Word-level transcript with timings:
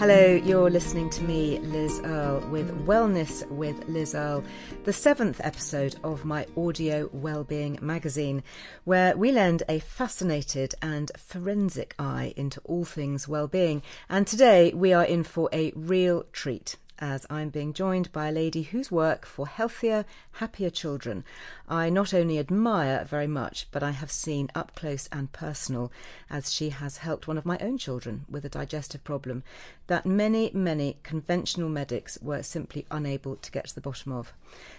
Hello, 0.00 0.32
you're 0.32 0.70
listening 0.70 1.10
to 1.10 1.22
me, 1.24 1.58
Liz 1.58 2.00
Earle, 2.02 2.40
with 2.48 2.86
Wellness 2.86 3.46
with 3.50 3.86
Liz 3.86 4.14
Earle, 4.14 4.42
the 4.84 4.94
seventh 4.94 5.42
episode 5.44 5.96
of 6.02 6.24
my 6.24 6.46
audio 6.56 7.10
wellbeing 7.12 7.78
magazine, 7.82 8.42
where 8.84 9.14
we 9.14 9.30
lend 9.30 9.62
a 9.68 9.78
fascinated 9.78 10.74
and 10.80 11.12
forensic 11.18 11.94
eye 11.98 12.32
into 12.34 12.62
all 12.64 12.86
things 12.86 13.28
wellbeing. 13.28 13.82
And 14.08 14.26
today 14.26 14.72
we 14.72 14.94
are 14.94 15.04
in 15.04 15.22
for 15.22 15.50
a 15.52 15.70
real 15.76 16.24
treat 16.32 16.76
as 17.00 17.26
I'm 17.30 17.48
being 17.48 17.72
joined 17.72 18.12
by 18.12 18.28
a 18.28 18.32
lady 18.32 18.62
whose 18.62 18.90
work 18.90 19.24
for 19.24 19.46
healthier, 19.46 20.04
happier 20.32 20.70
children 20.70 21.24
I 21.66 21.88
not 21.88 22.12
only 22.12 22.38
admire 22.38 23.04
very 23.04 23.28
much, 23.28 23.68
but 23.70 23.82
I 23.82 23.92
have 23.92 24.10
seen 24.10 24.50
up 24.56 24.74
close 24.74 25.08
and 25.12 25.30
personal 25.32 25.92
as 26.28 26.52
she 26.52 26.70
has 26.70 26.98
helped 26.98 27.28
one 27.28 27.38
of 27.38 27.46
my 27.46 27.58
own 27.58 27.78
children 27.78 28.26
with 28.28 28.44
a 28.44 28.48
digestive 28.48 29.04
problem 29.04 29.44
that 29.90 30.06
many, 30.06 30.52
many 30.54 30.96
conventional 31.02 31.68
medics 31.68 32.16
were 32.22 32.44
simply 32.44 32.86
unable 32.92 33.34
to 33.34 33.50
get 33.50 33.66
to 33.66 33.74
the 33.74 33.80
bottom 33.80 34.12
of. 34.12 34.32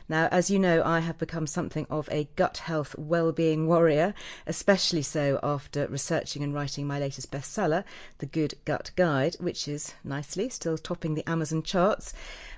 Now, 0.08 0.30
as 0.32 0.50
you 0.50 0.58
know, 0.58 0.82
I 0.84 1.00
have 1.00 1.18
become 1.18 1.48
something 1.48 1.86
of 1.90 2.08
a 2.12 2.30
gut 2.38 2.58
health 2.58 2.98
well-being 2.98 3.68
warrior, 3.68 4.14
especially 4.48 5.02
so 5.02 5.40
after 5.44 5.88
researching 5.88 6.44
and 6.44 6.54
writing 6.54 6.88
my 6.88 6.98
latest 6.98 7.30
bestseller, 7.30 7.84
The 8.20 8.26
Good 8.26 8.56
Gut 8.64 8.92
Guide, 8.96 9.36
which 9.40 9.68
is 9.68 9.94
nicely 10.04 10.48
still 10.50 10.78
topping 10.78 11.16
the 11.16 11.30
Amazon 11.30 11.62
charts. 11.62 12.14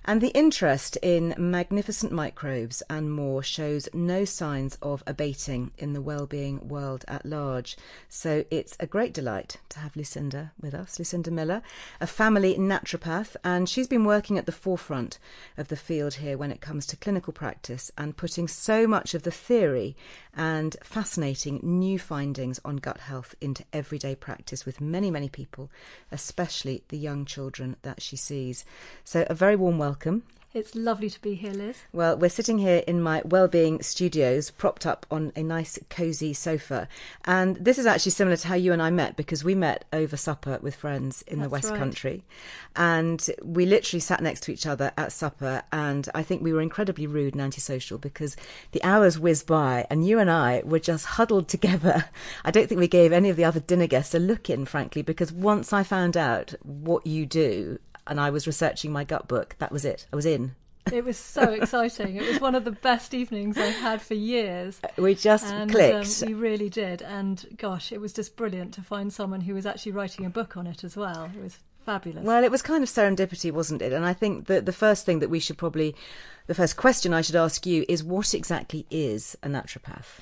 And 0.06 0.20
the 0.20 0.36
interest 0.38 0.98
in 1.02 1.34
magnificent 1.38 2.12
microbes 2.12 2.84
and 2.90 3.14
more 3.14 3.42
shows 3.42 3.88
no 3.94 4.26
signs 4.26 4.78
of 4.82 5.02
abating 5.08 5.72
in 5.78 5.94
the 5.94 6.02
well-being 6.02 6.68
world 6.68 7.06
at 7.08 7.26
large. 7.26 7.78
So 8.10 8.44
it's 8.52 8.76
a 8.80 8.88
great 8.88 9.14
delight 9.14 9.58
to 9.70 9.80
have 9.80 9.96
Lucinda 9.96 10.52
with 10.60 10.74
us, 10.74 11.00
Lucinda 11.00 11.32
Miller, 11.32 11.62
a 12.02 12.08
family 12.08 12.43
naturopath, 12.44 13.36
and 13.44 13.68
she's 13.68 13.88
been 13.88 14.06
working 14.06 14.38
at 14.38 14.46
the 14.46 14.52
forefront 14.52 15.18
of 15.58 15.70
the 15.70 15.76
field 15.76 16.16
here 16.16 16.38
when 16.38 16.52
it 16.52 16.62
comes 16.62 16.86
to 16.88 16.98
clinical 16.98 17.34
practice 17.34 17.92
and 17.98 18.18
putting 18.18 18.48
so 18.48 18.86
much 18.86 19.14
of 19.14 19.24
the 19.24 19.32
theory 19.32 19.96
and 20.36 20.76
fascinating 20.84 21.60
new 21.64 21.98
findings 21.98 22.60
on 22.66 22.78
gut 22.78 23.00
health 23.00 23.34
into 23.40 23.64
everyday 23.72 24.16
practice 24.16 24.66
with 24.66 24.82
many, 24.82 25.10
many 25.10 25.30
people, 25.30 25.72
especially 26.12 26.84
the 26.90 26.98
young 26.98 27.26
children 27.26 27.76
that 27.82 28.02
she 28.02 28.16
sees. 28.16 28.66
So 29.04 29.26
a 29.30 29.34
very 29.34 29.56
warm 29.56 29.78
welcome. 29.78 30.24
It's 30.54 30.76
lovely 30.76 31.10
to 31.10 31.20
be 31.20 31.34
here, 31.34 31.52
Liz. 31.52 31.78
Well, 31.92 32.16
we're 32.16 32.30
sitting 32.30 32.60
here 32.60 32.84
in 32.86 33.02
my 33.02 33.24
Wellbeing 33.26 33.82
Studios, 33.82 34.52
propped 34.52 34.86
up 34.86 35.08
on 35.10 35.32
a 35.36 35.42
nice, 35.42 35.80
cosy 35.90 36.32
sofa. 36.32 36.88
And 37.26 37.56
this 37.56 37.80
is 37.80 37.88
actually 37.88 38.12
similar 38.12 38.38
to 38.38 38.48
how 38.48 38.54
you 38.54 38.72
and 38.72 38.80
I 38.80 38.92
met 38.92 39.16
because 39.16 39.44
we 39.44 39.56
met 39.56 39.86
over 39.92 40.16
supper 40.16 40.60
with 40.62 40.76
friends 40.76 41.24
in 41.24 41.40
That's 41.40 41.48
the 41.48 41.52
West 41.52 41.70
right. 41.72 41.80
Country. 41.80 42.24
And 42.76 43.28
we 43.42 43.66
literally 43.66 44.00
sat 44.00 44.22
next 44.22 44.44
to 44.44 44.52
each 44.52 44.68
other 44.68 44.92
at 44.96 45.12
supper. 45.12 45.64
And 45.72 46.08
I 46.14 46.22
think 46.22 46.44
we 46.44 46.54
were 46.54 46.62
incredibly 46.62 47.08
rude 47.08 47.34
and 47.34 47.42
antisocial 47.42 47.98
because 47.98 48.38
the 48.74 48.84
hours 48.84 49.18
whizzed 49.18 49.48
by 49.48 49.88
and 49.90 50.06
you 50.06 50.20
and 50.20 50.30
I 50.30 50.62
were 50.64 50.78
just 50.78 51.06
huddled 51.06 51.48
together. 51.48 52.06
I 52.46 52.52
don't 52.52 52.70
think 52.70 52.78
we 52.78 52.88
gave 52.88 53.12
any 53.12 53.32
of 53.32 53.38
the 53.38 53.46
other 53.46 53.60
dinner 53.60 53.88
guests 53.88 54.14
a 54.14 54.20
look 54.20 54.52
in, 54.52 54.66
frankly, 54.66 55.02
because 55.02 55.32
once 55.32 55.74
I 55.74 55.82
found 55.82 56.16
out 56.16 56.54
what 56.62 57.08
you 57.08 57.26
do 57.26 57.80
and 58.08 58.20
I 58.20 58.30
was 58.30 58.48
researching 58.48 58.92
my 58.92 59.04
gut 59.04 59.28
book. 59.28 59.56
That 59.60 59.72
was 59.72 59.86
it. 59.86 60.08
I 60.12 60.16
was 60.16 60.26
in. 60.26 60.56
It 60.92 61.06
was 61.06 61.18
so 61.18 61.44
exciting. 61.54 62.18
It 62.18 62.28
was 62.28 62.42
one 62.42 62.56
of 62.56 62.66
the 62.66 62.72
best 62.72 63.14
evenings 63.14 63.58
I've 63.58 63.76
had 63.76 64.02
for 64.02 64.16
years. 64.16 64.82
We 64.98 65.16
just 65.16 65.46
and, 65.46 65.72
clicked. 65.72 66.24
Um, 66.24 66.28
we 66.28 66.34
really 66.34 66.70
did. 66.70 67.02
And 67.02 67.46
gosh, 67.58 67.92
it 67.92 68.02
was 68.02 68.14
just 68.14 68.36
brilliant 68.36 68.74
to 68.76 68.82
find 68.82 69.12
someone 69.12 69.42
who 69.42 69.54
was 69.54 69.66
actually 69.66 69.94
writing 69.94 70.26
a 70.26 70.30
book 70.30 70.58
on 70.58 70.68
it 70.68 70.84
as 70.84 70.98
well. 70.98 71.30
It 71.36 71.42
was 71.42 71.60
fabulous. 71.86 72.26
Well, 72.26 72.44
it 72.44 72.52
was 72.52 72.62
kind 72.62 72.84
of 72.84 72.90
serendipity, 72.90 73.52
wasn't 73.52 73.82
it? 73.82 73.94
And 73.94 74.06
I 74.06 74.14
think 74.14 74.48
that 74.48 74.66
the 74.66 74.74
first 74.74 75.06
thing 75.06 75.20
that 75.20 75.30
we 75.30 75.40
should 75.40 75.58
probably, 75.58 75.96
the 76.48 76.56
first 76.56 76.78
question 76.78 77.14
I 77.14 77.22
should 77.22 77.36
ask 77.36 77.66
you 77.66 77.86
is 77.88 78.04
what 78.04 78.34
exactly 78.34 78.86
is 78.90 79.38
a 79.44 79.48
naturopath? 79.48 80.20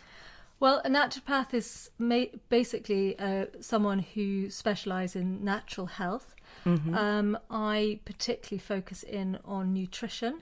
Well, 0.59 0.81
a 0.86 0.90
naturopath 0.90 1.56
is 1.56 1.90
ma- 1.98 2.25
basically 2.50 3.18
uh, 3.18 3.48
someone 3.62 4.00
who 4.00 4.52
specialises 4.52 5.16
in 5.16 5.44
natural 5.44 5.88
health 5.88 6.36
Mm-hmm. 6.66 6.95
Um, 6.95 7.38
I 7.49 7.99
particularly 8.05 8.59
focus 8.59 9.03
in 9.03 9.39
on 9.45 9.73
nutrition, 9.73 10.41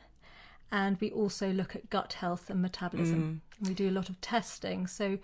and 0.72 0.98
we 1.00 1.12
also 1.12 1.52
look 1.52 1.76
at 1.76 1.90
gut 1.90 2.14
health 2.14 2.50
and 2.50 2.62
metabolism. 2.62 3.42
Mm. 3.62 3.68
We 3.68 3.74
do 3.74 3.90
a 3.90 3.92
lot 3.92 4.10
of 4.10 4.20
testing. 4.22 4.88
So, 4.88 5.18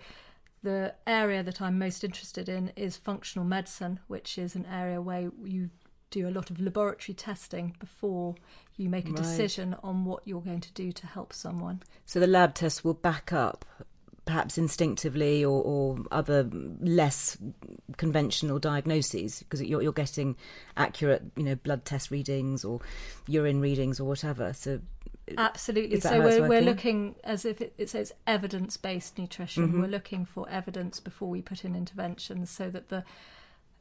the 0.62 0.94
area 1.06 1.42
that 1.42 1.60
I'm 1.60 1.78
most 1.78 2.02
interested 2.02 2.48
in 2.48 2.72
is 2.76 2.96
functional 2.96 3.46
medicine, 3.46 4.00
which 4.08 4.38
is 4.38 4.56
an 4.56 4.66
area 4.66 5.00
where 5.00 5.30
you 5.44 5.70
do 6.10 6.28
a 6.28 6.30
lot 6.30 6.50
of 6.50 6.60
laboratory 6.60 7.14
testing 7.14 7.74
before 7.78 8.34
you 8.76 8.88
make 8.88 9.06
a 9.06 9.12
right. 9.12 9.16
decision 9.16 9.76
on 9.82 10.04
what 10.04 10.22
you're 10.24 10.40
going 10.40 10.60
to 10.60 10.72
do 10.72 10.92
to 10.92 11.06
help 11.06 11.32
someone. 11.32 11.82
So 12.04 12.20
the 12.20 12.26
lab 12.26 12.54
tests 12.54 12.84
will 12.84 12.94
back 12.94 13.32
up 13.32 13.64
perhaps 14.26 14.58
instinctively 14.58 15.44
or, 15.44 15.62
or 15.62 15.98
other 16.10 16.50
less 16.80 17.38
conventional 17.96 18.58
diagnoses 18.58 19.38
because 19.38 19.62
you're, 19.62 19.80
you're 19.80 19.92
getting 19.92 20.36
accurate, 20.76 21.22
you 21.36 21.44
know, 21.44 21.54
blood 21.54 21.84
test 21.84 22.10
readings 22.10 22.64
or 22.64 22.80
urine 23.28 23.60
readings 23.60 23.98
or 24.00 24.04
whatever. 24.04 24.52
So 24.52 24.80
Absolutely. 25.38 26.00
So 26.00 26.20
we're, 26.20 26.48
we're 26.48 26.60
looking 26.60 27.14
as 27.24 27.44
if 27.44 27.60
it, 27.60 27.74
it 27.78 27.88
says 27.88 28.12
evidence 28.26 28.76
based 28.76 29.16
nutrition. 29.16 29.68
Mm-hmm. 29.68 29.80
We're 29.80 29.88
looking 29.88 30.24
for 30.24 30.48
evidence 30.50 31.00
before 31.00 31.28
we 31.28 31.40
put 31.40 31.64
in 31.64 31.74
interventions 31.74 32.50
so 32.50 32.68
that 32.70 32.88
the, 32.88 33.04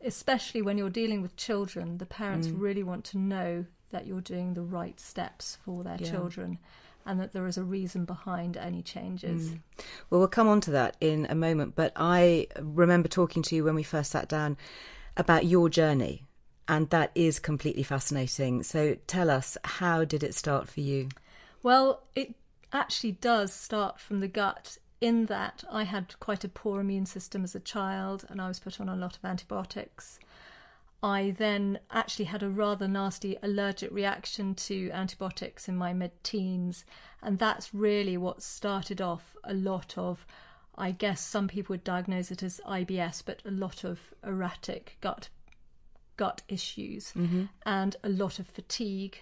especially 0.03 0.61
when 0.61 0.77
you're 0.77 0.89
dealing 0.89 1.21
with 1.21 1.35
children, 1.35 1.97
the 1.97 2.05
parents 2.05 2.47
mm. 2.47 2.61
really 2.61 2.83
want 2.83 3.03
to 3.05 3.17
know 3.17 3.65
that 3.89 4.05
you're 4.05 4.21
doing 4.21 4.53
the 4.53 4.61
right 4.63 4.99
steps 4.99 5.57
for 5.63 5.83
their 5.83 5.97
yeah. 5.99 6.09
children 6.09 6.59
and 7.05 7.19
that 7.19 7.33
there 7.33 7.45
is 7.47 7.57
a 7.57 7.63
reason 7.63 8.05
behind 8.05 8.57
any 8.57 8.81
changes. 8.81 9.49
Mm. 9.49 9.59
Well, 10.09 10.19
we'll 10.19 10.27
come 10.27 10.47
on 10.47 10.61
to 10.61 10.71
that 10.71 10.97
in 10.99 11.27
a 11.29 11.35
moment, 11.35 11.75
but 11.75 11.93
I 11.95 12.47
remember 12.59 13.07
talking 13.07 13.43
to 13.43 13.55
you 13.55 13.63
when 13.63 13.75
we 13.75 13.83
first 13.83 14.11
sat 14.11 14.27
down 14.27 14.57
about 15.17 15.45
your 15.45 15.69
journey, 15.69 16.23
and 16.67 16.89
that 16.89 17.11
is 17.15 17.39
completely 17.39 17.83
fascinating. 17.83 18.63
So 18.63 18.97
tell 19.07 19.29
us, 19.29 19.57
how 19.63 20.03
did 20.03 20.23
it 20.23 20.33
start 20.33 20.67
for 20.67 20.81
you? 20.81 21.09
Well, 21.61 22.03
it 22.15 22.35
actually 22.73 23.13
does 23.13 23.53
start 23.53 23.99
from 23.99 24.19
the 24.19 24.27
gut 24.27 24.77
in 25.01 25.25
that 25.27 25.63
I 25.69 25.83
had 25.83 26.19
quite 26.19 26.43
a 26.43 26.49
poor 26.49 26.81
immune 26.81 27.05
system 27.05 27.43
as 27.43 27.55
a 27.55 27.59
child 27.59 28.25
and 28.29 28.41
I 28.41 28.47
was 28.47 28.59
put 28.59 28.81
on 28.81 28.89
a 28.89 28.95
lot 28.95 29.17
of 29.17 29.25
antibiotics. 29.25 30.19
I 31.05 31.35
then 31.37 31.77
actually 31.91 32.25
had 32.25 32.41
a 32.41 32.49
rather 32.49 32.87
nasty 32.87 33.37
allergic 33.43 33.91
reaction 33.91 34.55
to 34.55 34.89
antibiotics 34.89 35.69
in 35.69 35.77
my 35.77 35.93
mid 35.93 36.11
teens. 36.23 36.83
And 37.21 37.37
that's 37.37 37.75
really 37.75 38.17
what 38.17 38.41
started 38.41 38.99
off 39.01 39.37
a 39.43 39.53
lot 39.53 39.95
of, 39.99 40.25
I 40.73 40.89
guess 40.89 41.21
some 41.21 41.47
people 41.47 41.73
would 41.73 41.83
diagnose 41.83 42.31
it 42.31 42.41
as 42.41 42.59
IBS, 42.67 43.21
but 43.23 43.43
a 43.45 43.51
lot 43.51 43.83
of 43.83 44.15
erratic 44.23 44.97
gut 44.99 45.29
gut 46.17 46.41
issues 46.47 47.13
mm-hmm. 47.13 47.43
and 47.67 47.95
a 48.03 48.09
lot 48.09 48.39
of 48.39 48.47
fatigue. 48.47 49.19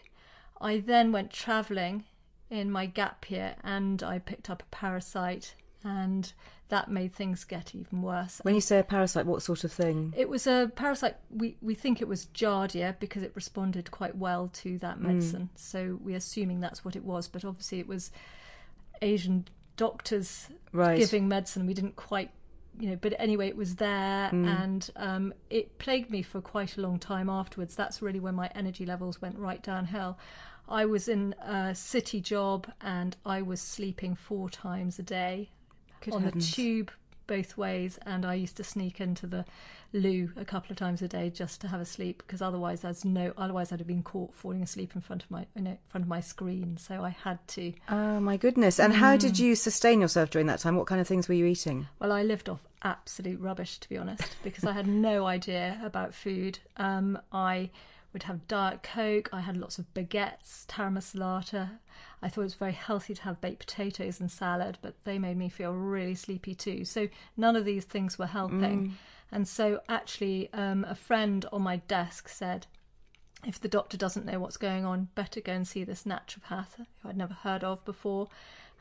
I 0.61 0.77
then 0.79 1.11
went 1.11 1.31
travelling 1.31 2.05
in 2.49 2.71
my 2.71 2.85
gap 2.85 3.29
year 3.29 3.57
and 3.61 4.01
I 4.01 4.19
picked 4.19 4.49
up 4.49 4.63
a 4.63 4.75
parasite 4.75 5.55
and 5.83 6.31
that 6.69 6.89
made 6.89 7.13
things 7.13 7.43
get 7.43 7.75
even 7.75 8.01
worse. 8.01 8.39
When 8.43 8.55
you 8.55 8.61
say 8.61 8.79
a 8.79 8.83
parasite, 8.83 9.25
what 9.25 9.41
sort 9.43 9.63
of 9.63 9.71
thing? 9.71 10.13
It 10.17 10.27
was 10.29 10.47
a 10.47 10.71
parasite. 10.75 11.17
We 11.29 11.57
we 11.61 11.75
think 11.75 12.01
it 12.01 12.07
was 12.07 12.27
Giardia 12.33 12.95
because 12.99 13.23
it 13.23 13.31
responded 13.35 13.91
quite 13.91 14.15
well 14.17 14.49
to 14.53 14.77
that 14.79 14.97
Mm. 14.97 15.01
medicine. 15.01 15.49
So 15.55 15.99
we're 16.01 16.17
assuming 16.17 16.59
that's 16.61 16.83
what 16.83 16.95
it 16.95 17.03
was. 17.03 17.27
But 17.27 17.45
obviously, 17.45 17.79
it 17.79 17.87
was 17.87 18.11
Asian 19.01 19.47
doctors 19.77 20.49
Right. 20.71 20.97
giving 20.97 21.27
medicine. 21.27 21.65
We 21.65 21.73
didn't 21.73 21.95
quite, 21.95 22.31
you 22.79 22.89
know. 22.89 22.95
But 22.95 23.13
anyway, 23.19 23.47
it 23.49 23.57
was 23.57 23.75
there, 23.75 24.29
Mm. 24.31 24.47
and 24.47 24.89
um, 24.95 25.33
it 25.49 25.77
plagued 25.77 26.09
me 26.09 26.21
for 26.21 26.41
quite 26.41 26.77
a 26.77 26.81
long 26.81 26.97
time 26.99 27.29
afterwards. 27.29 27.75
That's 27.75 28.01
really 28.01 28.19
when 28.19 28.35
my 28.35 28.49
energy 28.55 28.85
levels 28.85 29.21
went 29.21 29.37
right 29.37 29.61
downhill. 29.61 30.17
I 30.67 30.85
was 30.85 31.07
in 31.09 31.33
a 31.41 31.75
city 31.75 32.21
job, 32.21 32.71
and 32.81 33.15
I 33.25 33.41
was 33.41 33.59
sleeping 33.61 34.15
four 34.15 34.49
times 34.49 34.97
a 34.97 35.03
day 35.03 35.49
Good 36.05 36.13
on 36.13 36.23
heavens. 36.23 36.49
the 36.49 36.55
tube 36.55 36.91
both 37.25 37.55
ways 37.55 37.97
and 38.05 38.25
I 38.25 38.33
used 38.33 38.57
to 38.57 38.65
sneak 38.65 38.99
into 38.99 39.25
the 39.25 39.45
loo 39.93 40.29
a 40.35 40.43
couple 40.43 40.71
of 40.71 40.77
times 40.77 41.01
a 41.01 41.07
day 41.07 41.29
just 41.29 41.61
to 41.61 41.69
have 41.69 41.79
a 41.79 41.85
sleep 41.85 42.21
because 42.25 42.41
otherwise 42.41 42.81
there's 42.81 43.05
no 43.05 43.31
otherwise 43.37 43.71
I'd 43.71 43.79
have 43.79 43.87
been 43.87 44.03
caught 44.03 44.35
falling 44.35 44.61
asleep 44.61 44.91
in 44.93 44.99
front 44.99 45.23
of 45.23 45.31
my 45.31 45.45
you 45.55 45.61
know, 45.61 45.71
in 45.71 45.77
front 45.87 46.03
of 46.03 46.09
my 46.09 46.19
screen 46.19 46.75
so 46.75 47.01
I 47.01 47.09
had 47.11 47.39
to 47.49 47.71
Oh 47.87 48.19
my 48.19 48.35
goodness! 48.35 48.77
And 48.77 48.93
how 48.93 49.15
Mm. 49.15 49.19
did 49.19 49.39
you 49.39 49.55
sustain 49.55 50.01
yourself 50.01 50.31
during 50.31 50.47
that 50.47 50.59
time? 50.59 50.75
What 50.75 50.87
kind 50.87 50.99
of 50.99 51.07
things 51.07 51.29
were 51.29 51.33
you 51.35 51.45
eating? 51.45 51.87
well 51.99 52.11
I 52.11 52.23
lived 52.23 52.49
off 52.49 52.59
absolute 52.83 53.39
rubbish 53.39 53.77
to 53.77 53.87
be 53.87 53.97
honest 53.97 54.35
because 54.43 54.65
I 54.65 54.73
had 54.73 54.87
no 54.87 55.25
idea 55.25 55.79
about 55.81 56.13
food 56.13 56.59
um, 56.75 57.17
I 57.31 57.69
would 58.11 58.23
have 58.23 58.45
diet 58.49 58.83
coke 58.83 59.29
I 59.31 59.39
had 59.39 59.55
lots 59.55 59.79
of 59.79 59.85
baguettes 59.93 60.65
taramasalata 60.67 61.69
I 62.23 62.29
thought 62.29 62.41
it 62.41 62.45
was 62.45 62.53
very 62.55 62.71
healthy 62.71 63.13
to 63.13 63.21
have 63.23 63.41
baked 63.41 63.59
potatoes 63.59 64.19
and 64.19 64.31
salad 64.31 64.77
but 64.81 64.95
they 65.03 65.19
made 65.19 65.37
me 65.37 65.49
feel 65.49 65.73
really 65.73 66.15
sleepy 66.15 66.55
too 66.55 66.85
so 66.85 67.07
none 67.37 67.55
of 67.55 67.65
these 67.65 67.85
things 67.85 68.17
were 68.17 68.25
helping 68.27 68.97
and 69.31 69.47
so 69.47 69.81
actually 69.89 70.49
um, 70.53 70.85
a 70.87 70.95
friend 70.95 71.45
on 71.51 71.61
my 71.61 71.77
desk 71.77 72.29
said 72.29 72.67
if 73.45 73.59
the 73.59 73.67
doctor 73.67 73.97
doesn't 73.97 74.25
know 74.25 74.39
what's 74.39 74.57
going 74.57 74.85
on, 74.85 75.09
better 75.15 75.41
go 75.41 75.53
and 75.53 75.67
see 75.67 75.83
this 75.83 76.03
naturopath 76.03 76.77
who 76.77 77.09
I'd 77.09 77.17
never 77.17 77.33
heard 77.33 77.63
of 77.63 77.83
before. 77.85 78.29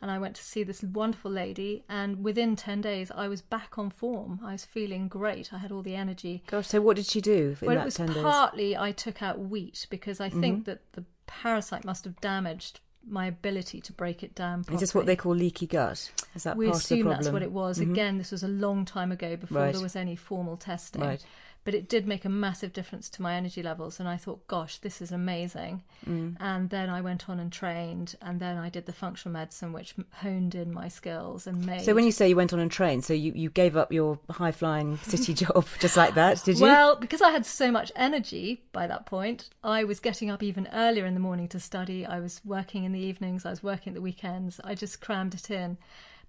And 0.01 0.11
I 0.11 0.19
went 0.19 0.35
to 0.37 0.43
see 0.43 0.65
this 0.65 0.83
wonderful 0.83 1.31
lady, 1.31 1.85
and 1.89 2.25
within 2.25 2.57
10 2.57 2.81
days, 2.81 3.13
I 3.15 3.29
was 3.29 3.41
back 3.41 3.79
on 3.79 3.89
form. 3.89 4.41
I 4.43 4.51
was 4.51 4.65
feeling 4.65 5.07
great. 5.07 5.53
I 5.53 5.59
had 5.59 5.71
all 5.71 5.83
the 5.83 5.95
energy. 5.95 6.43
Gosh, 6.49 6.67
so 6.67 6.81
what 6.81 6.97
did 6.97 7.07
she 7.07 7.21
do 7.21 7.57
in 7.61 7.67
well, 7.69 7.77
that 7.77 7.83
it 7.83 7.85
was 7.85 7.95
ten 7.95 8.09
days? 8.09 8.17
Mm-hmm. 8.17 8.27
partly 8.27 8.77
I 8.77 8.91
took 8.91 9.23
out 9.23 9.39
wheat 9.39 9.87
because 9.91 10.21
I 10.21 10.29
think 10.29 10.65
that 10.65 10.81
the 10.93 11.05
parasite 11.27 11.85
must 11.85 12.05
have 12.05 12.21
damaged 12.21 12.81
my 13.09 13.27
ability 13.27 13.81
to 13.81 13.93
break 13.93 14.23
it 14.23 14.35
down. 14.35 14.63
Properly. 14.65 14.75
Is 14.77 14.81
this 14.81 14.95
what 14.95 15.07
they 15.07 15.17
call 15.17 15.35
leaky 15.35 15.67
gut? 15.67 16.11
Is 16.35 16.45
that 16.45 16.57
we 16.57 16.67
part 16.67 16.77
of 16.77 16.89
the 16.89 16.95
assume 16.95 17.03
problem? 17.03 17.15
Mm-hmm. 17.15 17.25
that's 17.25 17.33
what 17.33 17.43
it 17.43 17.53
was. 17.53 17.79
Again, 17.81 18.19
this 18.19 18.31
was 18.31 18.43
a 18.43 18.49
long 18.49 18.85
time 18.85 19.13
ago 19.13 19.37
before 19.37 19.59
Right. 19.63 19.73
there 19.73 19.83
was 19.83 19.97
any 19.97 20.17
formal 20.17 20.57
testing. 20.57 21.03
Right. 21.03 21.25
But 21.65 21.75
it 21.75 21.89
did 21.89 22.09
make 22.09 22.25
a 22.25 22.29
massive 22.29 22.73
difference 22.73 23.09
to 23.11 23.23
my 23.23 23.35
energy 23.35 23.63
levels, 23.63 24.01
and 24.01 24.09
I 24.09 24.17
thought, 24.17 24.47
gosh, 24.49 24.79
this 24.79 25.01
is 25.01 25.13
amazing. 25.13 25.83
Mm. 26.09 26.37
And 26.41 26.71
then 26.71 26.91
I 26.91 27.01
went 27.01 27.29
on 27.29 27.39
and 27.39 27.53
trained, 27.53 28.17
and 28.21 28.41
then 28.41 28.59
I 28.59 28.69
did 28.69 28.87
the 28.87 28.93
functional 28.93 29.33
medicine, 29.33 29.73
which 29.73 29.95
honed 30.15 30.57
in 30.57 30.73
my 30.73 30.89
skills 30.89 31.47
and 31.47 31.65
made. 31.65 31.83
So 31.83 31.95
when 31.95 32.05
you 32.05 32.11
say 32.11 32.29
you 32.29 32.37
went 32.37 32.53
on 32.53 32.59
and 32.59 32.71
trained, 32.71 33.05
so 33.05 33.15
you, 33.15 33.33
you 33.35 33.49
gave 33.49 33.77
up 33.77 33.93
your 33.93 34.19
high 34.29 34.51
flying 34.51 34.97
city 35.03 35.35
job 35.35 35.67
just 35.79 35.97
like 35.97 36.15
that, 36.15 36.43
did 36.45 36.59
you? 36.59 36.63
Well, 36.63 36.97
because 36.97 37.23
I 37.23 37.31
had 37.31 37.47
so 37.47 37.71
much 37.71 37.93
energy 37.95 38.65
by 38.73 38.89
that 38.89 39.07
point, 39.07 39.51
I 39.63 39.85
was 39.85 40.01
getting 40.01 40.31
up 40.31 40.43
even 40.43 40.69
earlier 40.73 41.07
in 41.07 41.15
the 41.15 41.21
morning 41.21 41.49
to 41.49 41.61
study. 41.61 42.05
I 42.05 42.19
was 42.19 42.41
working 42.45 42.85
in 42.85 42.93
the 42.93 43.01
evenings, 43.01 43.47
I 43.47 43.51
was 43.51 43.63
working 43.63 43.93
at 43.93 43.95
the 43.95 44.01
weekends. 44.01 44.61
I 44.65 44.75
just 44.75 45.01
crammed 45.01 45.35
it 45.35 45.51
in 45.51 45.79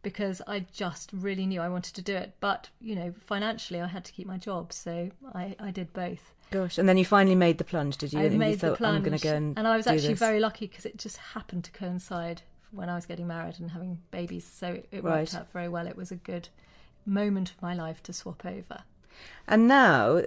because 0.04 0.42
I 0.48 0.66
just 0.72 1.10
really 1.14 1.46
knew 1.46 1.60
I 1.62 1.70
wanted 1.70 1.96
to 1.96 2.02
do 2.02 2.16
it. 2.16 2.36
But, 2.40 2.70
you 2.80 2.96
know, 2.96 3.14
financially, 3.26 3.82
I 3.82 3.88
had 3.88 4.06
to 4.06 4.12
keep 4.12 4.28
my 4.28 4.38
job. 4.38 4.72
So 4.72 5.10
I, 5.34 5.56
I 5.60 5.72
did 5.72 5.92
both. 5.94 6.34
Gosh, 6.52 6.78
and 6.78 6.88
then 6.88 6.98
you 6.98 7.06
finally 7.06 7.36
made 7.36 7.58
the 7.58 7.64
plunge, 7.64 7.98
did 7.98 8.14
you? 8.14 8.20
I 8.20 8.24
and 8.24 8.34
you 8.34 8.40
made 8.40 8.60
thought, 8.60 8.72
the 8.72 8.78
plunge. 8.78 8.98
I'm 8.98 9.04
going 9.04 9.18
to 9.18 9.24
go 9.24 9.34
and 9.34 9.58
And 9.58 9.68
I 9.68 9.76
was 9.76 9.88
actually 9.88 10.10
this." 10.10 10.20
very 10.20 10.40
lucky 10.40 10.68
because 10.68 10.86
it 10.86 10.98
just 10.98 11.18
happened 11.18 11.64
to 11.64 11.72
coincide 11.72 12.44
when 12.72 12.90
I 12.90 12.96
was 12.96 13.06
getting 13.08 13.26
married 13.28 13.60
and 13.60 13.72
having 13.72 13.98
babies. 14.12 14.46
So 14.46 14.68
it, 14.68 14.88
it 14.92 15.04
Right. 15.04 15.22
worked 15.22 15.34
out 15.34 15.52
very 15.52 15.70
well. 15.70 15.88
It 15.88 15.98
was 15.98 16.12
a 16.12 16.16
good 16.16 16.50
moment 17.06 17.52
of 17.52 17.62
my 17.62 17.74
life 17.74 18.04
to 18.04 18.14
swap 18.14 18.46
over. 18.46 18.84
And 19.48 19.68
now, 19.68 20.24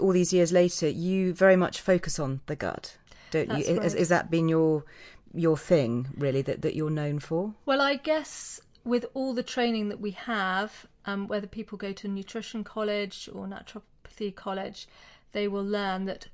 all 0.00 0.12
these 0.12 0.32
years 0.32 0.52
later, 0.52 0.88
you 0.88 1.32
very 1.34 1.56
much 1.56 1.80
focus 1.80 2.18
on 2.18 2.40
the 2.46 2.56
gut, 2.56 2.96
don't 3.30 3.48
That's 3.48 3.68
you? 3.68 3.80
Is, 3.80 3.94
is 3.94 4.08
that 4.10 4.30
been 4.30 4.48
your 4.48 4.84
your 5.32 5.56
thing 5.56 6.06
really 6.16 6.42
that, 6.42 6.62
that 6.62 6.74
you're 6.76 6.90
known 6.90 7.18
for? 7.18 7.54
Well, 7.66 7.80
I 7.80 7.96
guess 7.96 8.60
with 8.84 9.06
all 9.14 9.32
the 9.32 9.42
training 9.42 9.88
that 9.88 10.00
we 10.00 10.12
have, 10.12 10.86
um, 11.06 11.26
whether 11.26 11.46
people 11.46 11.78
go 11.78 11.92
to 11.92 12.08
nutrition 12.08 12.64
college 12.64 13.28
or 13.32 13.46
naturopathy 13.46 14.34
college, 14.34 14.86
they 15.32 15.48
will 15.48 15.64
learn 15.64 16.04
that 16.04 16.28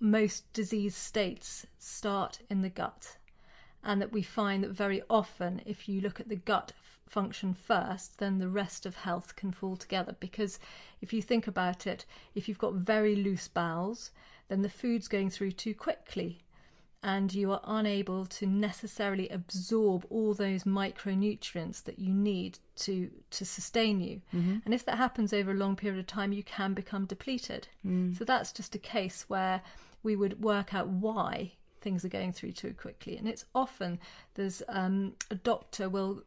most 0.00 0.52
disease 0.52 0.96
states 0.96 1.66
start 1.78 2.40
in 2.50 2.62
the 2.62 2.68
gut. 2.68 3.16
And 3.84 4.00
that 4.00 4.12
we 4.12 4.22
find 4.22 4.62
that 4.62 4.70
very 4.70 5.02
often, 5.10 5.60
if 5.66 5.88
you 5.88 6.00
look 6.00 6.20
at 6.20 6.28
the 6.28 6.36
gut 6.36 6.72
function 7.08 7.52
first, 7.52 8.18
then 8.18 8.38
the 8.38 8.48
rest 8.48 8.86
of 8.86 8.96
health 8.96 9.34
can 9.36 9.52
fall 9.52 9.76
together. 9.76 10.16
Because 10.18 10.58
if 11.00 11.12
you 11.12 11.20
think 11.20 11.46
about 11.46 11.86
it, 11.86 12.04
if 12.34 12.48
you've 12.48 12.58
got 12.58 12.74
very 12.74 13.16
loose 13.16 13.48
bowels, 13.48 14.12
then 14.48 14.62
the 14.62 14.68
food's 14.68 15.08
going 15.08 15.30
through 15.30 15.52
too 15.52 15.74
quickly 15.74 16.42
and 17.02 17.34
you 17.34 17.50
are 17.52 17.60
unable 17.64 18.26
to 18.26 18.46
necessarily 18.46 19.28
absorb 19.28 20.06
all 20.10 20.34
those 20.34 20.64
micronutrients 20.64 21.82
that 21.84 21.98
you 21.98 22.12
need 22.12 22.58
to 22.76 23.10
to 23.30 23.44
sustain 23.44 24.00
you. 24.00 24.20
And 24.64 24.72
if 24.74 24.84
that 24.84 24.98
happens 24.98 25.32
over 25.32 25.50
a 25.50 25.54
long 25.54 25.76
period 25.76 25.98
of 25.98 26.06
time 26.06 26.32
you 26.32 26.42
can 26.44 26.74
become 26.74 27.06
depleted. 27.06 27.68
So 28.14 28.24
that's 28.24 28.52
just 28.52 28.74
a 28.74 28.78
case 28.78 29.24
where 29.28 29.62
we 30.02 30.16
would 30.16 30.42
work 30.42 30.74
out 30.74 30.88
why 30.88 31.52
things 31.80 32.04
are 32.04 32.08
going 32.08 32.32
through 32.32 32.52
too 32.52 32.74
quickly. 32.74 33.16
And 33.16 33.28
it's 33.28 33.44
often 33.54 33.98
there's 34.34 34.62
um, 34.68 35.14
a 35.30 35.34
doctor 35.34 35.88
will 35.88 36.22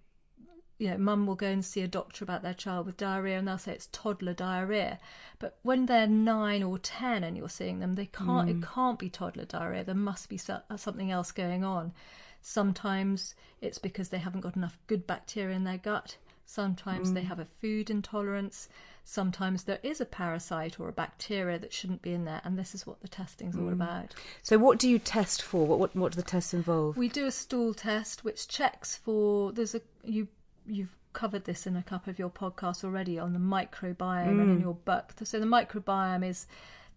you 0.77 0.89
know, 0.89 0.98
mum 0.98 1.25
will 1.25 1.36
go 1.36 1.48
and 1.48 1.63
see 1.63 1.81
a 1.81 1.88
doctor 1.88 2.24
about 2.24 2.42
their 2.42 2.54
child 2.54 2.86
with 2.86 2.98
diarrhea 2.98 3.38
and 3.38 3.48
they'll 3.48 3.57
say 3.57 3.72
it's 3.72 3.89
toddler 3.92 4.33
diarrhea. 4.33 5.00
But 5.39 5.57
when 5.62 5.86
they're 5.86 6.07
nine 6.07 6.63
or 6.63 6.77
ten 6.80 7.24
and 7.24 7.38
you're 7.38 7.50
seeing 7.50 7.80
them, 7.80 7.95
they 7.95 8.07
can't, 8.07 8.50
it 8.50 8.60
mm. 8.60 8.74
can't 8.74 9.00
be 9.00 9.10
toddler 9.10 9.45
diarrhea. 9.45 9.86
There 9.86 9.95
must 9.95 10.27
be 10.27 10.38
so, 10.38 10.60
something 10.75 11.12
else 11.12 11.31
going 11.31 11.63
on. 11.63 11.94
Sometimes 12.42 13.36
it's 13.62 13.77
because 13.77 14.10
they 14.10 14.18
haven't 14.18 14.42
got 14.42 14.56
enough 14.56 14.77
good 14.88 15.07
bacteria 15.07 15.56
in 15.56 15.63
their 15.63 15.77
gut. 15.77 16.18
Sometimes 16.45 17.12
they 17.13 17.22
mm. 17.22 17.27
have 17.27 17.39
a 17.39 17.48
food 17.60 17.89
intolerance. 17.89 18.69
Sometimes 19.04 19.63
there 19.63 19.80
is 19.81 20.00
a 20.00 20.06
parasite 20.06 20.80
or 20.80 20.89
a 20.89 20.94
bacteria 20.94 21.57
that 21.57 21.74
shouldn't 21.74 22.01
be 22.01 22.13
in 22.13 22.25
there. 22.25 22.42
And 22.44 22.57
this 22.57 22.75
is 22.75 22.86
what 22.86 23.01
the 23.01 23.07
testing's 23.07 23.56
all 23.56 23.63
mm. 23.63 23.74
about. 23.74 24.13
So, 24.44 24.57
what 24.57 24.77
do 24.77 24.88
you 24.88 25.00
test 25.00 25.42
for? 25.42 25.66
What 25.66 25.80
what, 25.80 25.95
what 25.95 26.12
do 26.12 26.18
the 26.18 26.24
tests 26.27 26.54
involve? 26.54 26.98
We 26.98 27.10
do 27.10 27.25
a 27.25 27.31
stool 27.31 27.74
test 27.74 28.24
which 28.24 28.48
checks 28.48 28.98
for 28.98 29.51
there's 29.51 29.74
a 29.74 29.82
you 30.03 30.27
you've 30.67 30.95
covered 31.13 31.45
this 31.45 31.65
in 31.65 31.75
a 31.75 31.84
couple 31.84 32.12
of 32.12 32.19
your 32.19 32.29
podcasts 32.29 32.84
already 32.84 33.17
on 33.17 33.34
the 33.34 33.39
microbiome 33.39 34.27
and 34.41 34.51
in 34.51 34.62
your 34.62 34.74
book. 34.74 35.13
So 35.24 35.39
the 35.39 35.45
microbiome 35.45 36.27
is 36.27 36.45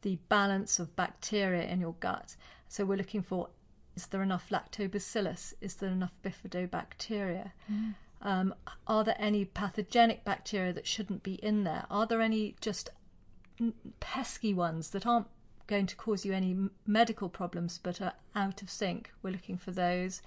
the 0.03 0.19
balance 0.29 0.79
of 0.79 0.95
bacteria 0.97 1.63
in 1.63 1.81
your 1.81 1.95
gut. 2.01 2.37
So 2.69 2.85
we're 2.85 2.99
looking 2.99 3.23
for 3.23 3.49
is 3.97 4.07
there 4.07 4.23
enough 4.23 4.51
lactobacillus? 4.51 5.55
Is 5.61 5.75
there 5.75 5.91
enough 5.91 6.13
bifidobacteria? 6.25 7.51
Um, 8.23 8.55
are 8.87 9.03
there 9.03 9.17
any 9.19 9.45
pathogenic 9.45 10.25
bacteria 10.25 10.73
that 10.73 10.87
shouldn't 10.87 11.25
be 11.25 11.35
in 11.35 11.65
there? 11.65 11.85
Are 11.91 12.07
there 12.07 12.21
any 12.21 12.55
just 12.61 12.91
pesky 13.99 14.55
ones 14.55 14.91
that 14.91 15.05
aren't 15.05 15.27
going 15.67 15.87
to 15.87 15.97
cause 15.97 16.25
you 16.25 16.33
any 16.33 16.57
medical 16.87 17.29
problems 17.29 17.81
but 17.83 18.01
are 18.01 18.15
out 18.37 18.63
of 18.63 18.71
sync? 18.71 19.11
We're 19.23 19.33
looking 19.33 19.59
for 19.59 19.73
those. 19.73 20.23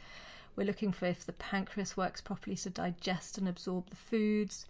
We're 0.56 0.68
looking 0.68 0.92
for 0.92 1.06
if 1.06 1.26
the 1.26 1.34
pancreas 1.34 1.96
works 1.96 2.22
properly 2.22 2.56
to 2.58 2.70
digest 2.70 3.38
and 3.38 3.48
absorb 3.48 3.90
the 3.90 3.96
foods. 3.96 4.66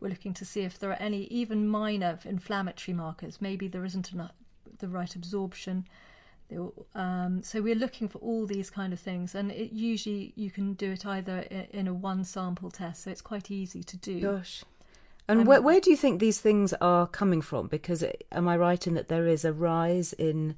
We're 0.00 0.08
looking 0.08 0.34
to 0.34 0.44
see 0.44 0.60
if 0.62 0.78
there 0.78 0.90
are 0.90 1.00
any 1.00 1.24
even 1.24 1.68
minor 1.68 2.18
inflammatory 2.24 2.94
markers. 2.94 3.40
Maybe 3.40 3.68
there 3.68 3.84
isn't 3.84 4.12
enough 4.12 4.32
the 4.78 4.88
right 4.88 5.14
absorption. 5.14 5.86
Um, 6.94 7.42
so 7.42 7.62
we're 7.62 7.74
looking 7.74 8.08
for 8.08 8.18
all 8.18 8.46
these 8.46 8.70
kind 8.70 8.92
of 8.92 9.00
things, 9.00 9.34
and 9.34 9.50
it 9.50 9.72
usually 9.72 10.32
you 10.36 10.50
can 10.50 10.74
do 10.74 10.92
it 10.92 11.06
either 11.06 11.38
in 11.72 11.88
a 11.88 11.94
one 11.94 12.24
sample 12.24 12.70
test, 12.70 13.04
so 13.04 13.10
it's 13.10 13.22
quite 13.22 13.50
easy 13.50 13.82
to 13.82 13.96
do. 13.96 14.20
Gosh. 14.20 14.62
And 15.26 15.46
where, 15.46 15.62
where 15.62 15.80
do 15.80 15.90
you 15.90 15.96
think 15.96 16.20
these 16.20 16.38
things 16.38 16.74
are 16.74 17.06
coming 17.06 17.40
from? 17.40 17.68
Because 17.68 18.04
am 18.30 18.46
I 18.46 18.56
right 18.56 18.86
in 18.86 18.94
that 18.94 19.08
there 19.08 19.26
is 19.26 19.44
a 19.44 19.54
rise 19.54 20.12
in 20.12 20.54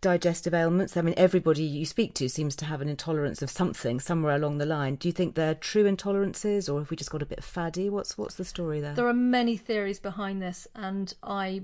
digestive 0.00 0.54
ailments? 0.54 0.96
I 0.96 1.02
mean, 1.02 1.14
everybody 1.16 1.62
you 1.62 1.84
speak 1.86 2.14
to 2.14 2.28
seems 2.28 2.54
to 2.56 2.64
have 2.64 2.80
an 2.80 2.88
intolerance 2.88 3.42
of 3.42 3.50
something 3.50 4.00
somewhere 4.00 4.34
along 4.34 4.58
the 4.58 4.66
line. 4.66 4.96
Do 4.96 5.08
you 5.08 5.12
think 5.12 5.34
they're 5.34 5.54
true 5.54 5.84
intolerances, 5.84 6.72
or 6.72 6.78
have 6.80 6.90
we 6.90 6.96
just 6.96 7.10
got 7.10 7.22
a 7.22 7.26
bit 7.26 7.42
faddy? 7.42 7.88
What's 7.90 8.16
what's 8.18 8.34
the 8.36 8.44
story 8.44 8.80
there? 8.80 8.94
There 8.94 9.08
are 9.08 9.12
many 9.14 9.56
theories 9.56 9.98
behind 10.00 10.42
this, 10.42 10.66
and 10.74 11.12
I 11.22 11.62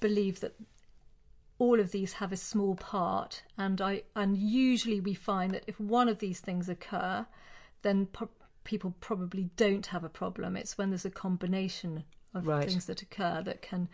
believe 0.00 0.40
that 0.40 0.54
all 1.58 1.80
of 1.80 1.90
these 1.90 2.14
have 2.14 2.30
a 2.32 2.36
small 2.36 2.76
part. 2.76 3.42
And 3.56 3.80
I 3.80 4.02
and 4.14 4.36
usually 4.36 5.00
we 5.00 5.14
find 5.14 5.52
that 5.54 5.64
if 5.66 5.78
one 5.80 6.08
of 6.08 6.18
these 6.18 6.40
things 6.40 6.68
occur, 6.68 7.26
then 7.82 8.06
p- 8.06 8.26
people 8.64 8.94
probably 9.00 9.50
don't 9.56 9.86
have 9.86 10.04
a 10.04 10.08
problem. 10.08 10.56
It's 10.56 10.78
when 10.78 10.90
there's 10.90 11.04
a 11.04 11.10
combination 11.10 12.04
of 12.34 12.46
Right. 12.46 12.68
things 12.68 12.86
that 12.86 13.02
occur 13.02 13.42
that 13.44 13.62
can. 13.62 13.88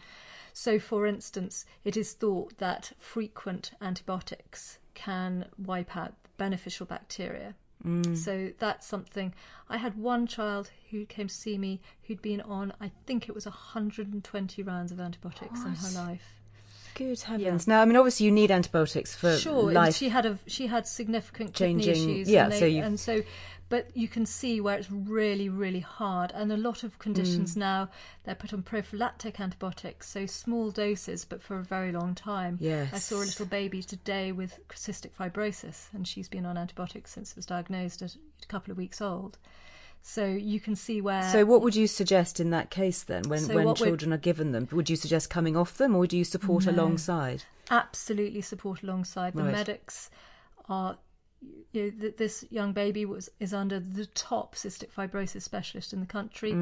So, 0.56 0.78
for 0.78 1.04
instance, 1.06 1.66
it 1.84 1.96
is 1.96 2.12
thought 2.12 2.56
that 2.58 2.92
frequent 2.99 3.73
antibiotics 3.82 4.78
can 4.94 5.46
wipe 5.58 5.96
out 5.96 6.14
beneficial 6.37 6.87
bacteria. 6.87 7.54
Mm. 7.84 8.16
So 8.16 8.50
that's 8.61 8.87
something. 8.87 9.34
I 9.68 9.76
had 9.78 9.99
one 9.99 10.26
child 10.28 10.70
who 10.90 11.04
came 11.06 11.26
to 11.28 11.34
see 11.34 11.58
me 11.58 11.80
who'd 12.04 12.23
been 12.23 12.40
on, 12.40 12.73
I 12.80 12.92
think 13.04 13.28
it 13.28 13.34
was 13.34 13.44
120 13.46 14.62
rounds 14.62 14.92
of 14.92 15.00
antibiotics 15.00 15.61
in 15.64 15.75
her 15.75 15.90
life. 15.90 16.40
Good 16.94 17.20
heavens! 17.23 17.66
Now, 17.66 17.82
I 17.82 17.84
mean, 17.87 17.96
obviously, 17.96 18.26
you 18.26 18.30
need 18.32 18.52
antibiotics 18.52 19.16
for 19.16 19.37
Sure, 19.37 19.73
life. 19.73 19.96
she 19.96 20.11
had 20.11 20.25
a 20.25 20.38
she 20.46 20.68
had 20.68 20.87
significant 20.87 21.52
kidney 21.52 21.82
Changing- 21.82 22.11
issues. 22.11 22.30
yeah, 22.30 22.44
and, 22.44 22.52
they, 22.52 22.61
so 22.61 22.66
you- 22.66 22.82
and 22.84 23.00
so, 23.00 23.23
but 23.74 23.96
you 23.96 24.06
can 24.06 24.24
see 24.24 24.60
where 24.60 24.78
it's 24.78 24.88
really, 24.88 25.48
really 25.48 25.80
hard. 25.80 26.30
And 26.32 26.52
a 26.52 26.56
lot 26.56 26.84
of 26.84 27.00
conditions 27.00 27.54
Mm. 27.54 27.56
now 27.56 27.88
they're 28.22 28.36
put 28.36 28.52
on 28.52 28.62
prophylactic 28.62 29.40
antibiotics, 29.40 30.08
so 30.08 30.26
small 30.26 30.70
doses, 30.70 31.24
but 31.24 31.42
for 31.42 31.58
a 31.58 31.64
very 31.64 31.90
long 31.90 32.14
time. 32.14 32.56
Yes. 32.60 32.90
I 32.92 32.98
saw 32.98 33.16
a 33.16 33.26
little 33.30 33.46
baby 33.46 33.82
today 33.82 34.30
with 34.30 34.60
cystic 34.68 35.10
fibrosis, 35.18 35.88
and 35.92 36.06
she's 36.06 36.28
been 36.28 36.46
on 36.46 36.56
antibiotics 36.56 37.10
since 37.10 37.32
it 37.32 37.36
was 37.36 37.46
diagnosed 37.46 38.00
at 38.00 38.14
a 38.14 38.46
couple 38.46 38.70
of 38.70 38.78
weeks 38.78 39.00
old. 39.00 39.38
So 40.02 40.24
you 40.24 40.60
can 40.60 40.76
see 40.76 41.00
where. 41.00 41.32
So, 41.32 41.44
what 41.44 41.60
would 41.62 41.74
you 41.74 41.88
suggest 41.88 42.38
in 42.38 42.50
that 42.50 42.70
case 42.70 43.02
then, 43.02 43.24
when, 43.26 43.40
So 43.40 43.56
when 43.56 43.74
children 43.74 44.12
are 44.12 44.18
given 44.18 44.52
them? 44.52 44.68
Would 44.70 44.88
you 44.88 44.94
suggest 44.94 45.30
coming 45.30 45.56
off 45.56 45.78
them, 45.78 45.96
or 45.96 46.06
do 46.06 46.16
you 46.16 46.24
support 46.24 46.66
alongside? 46.68 47.42
absolutely 47.70 48.42
support 48.42 48.82
alongside 48.84 49.32
the 49.34 49.42
Right. 49.42 49.52
medics 49.52 50.10
are 50.68 50.96
you 51.72 51.82
know, 51.84 51.90
th- 52.00 52.16
this 52.16 52.44
young 52.50 52.72
baby 52.72 53.04
was 53.04 53.28
is 53.40 53.52
under 53.54 53.78
the 53.80 54.06
top 54.06 54.54
cystic 54.54 54.90
fibrosis 54.90 55.42
specialist 55.42 55.92
in 55.92 56.00
the 56.00 56.06
country 56.06 56.52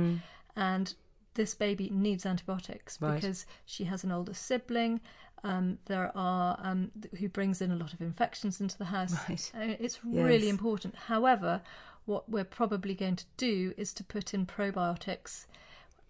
and 0.56 0.94
this 1.34 1.54
baby 1.54 1.88
needs 1.90 2.26
antibiotics 2.26 2.98
Right. 3.00 3.14
because 3.14 3.46
she 3.64 3.84
has 3.84 4.04
an 4.04 4.12
older 4.12 4.34
sibling 4.34 5.00
um, 5.44 5.78
there 5.86 6.12
are 6.16 6.56
um, 6.62 6.90
th- 7.00 7.14
who 7.20 7.28
brings 7.28 7.60
in 7.62 7.72
a 7.72 7.76
lot 7.76 7.92
of 7.92 8.00
infections 8.00 8.60
into 8.60 8.78
the 8.78 8.84
house 8.86 9.14
Right. 9.28 9.52
Uh, 9.54 9.76
it's 9.80 10.04
really 10.04 10.44
Yes. 10.46 10.50
important 10.50 10.94
however 10.94 11.60
what 12.04 12.28
we're 12.28 12.44
probably 12.44 12.94
going 12.94 13.16
to 13.16 13.24
do 13.36 13.72
is 13.76 13.92
to 13.94 14.04
put 14.04 14.34
in 14.34 14.44
probiotics 14.46 15.46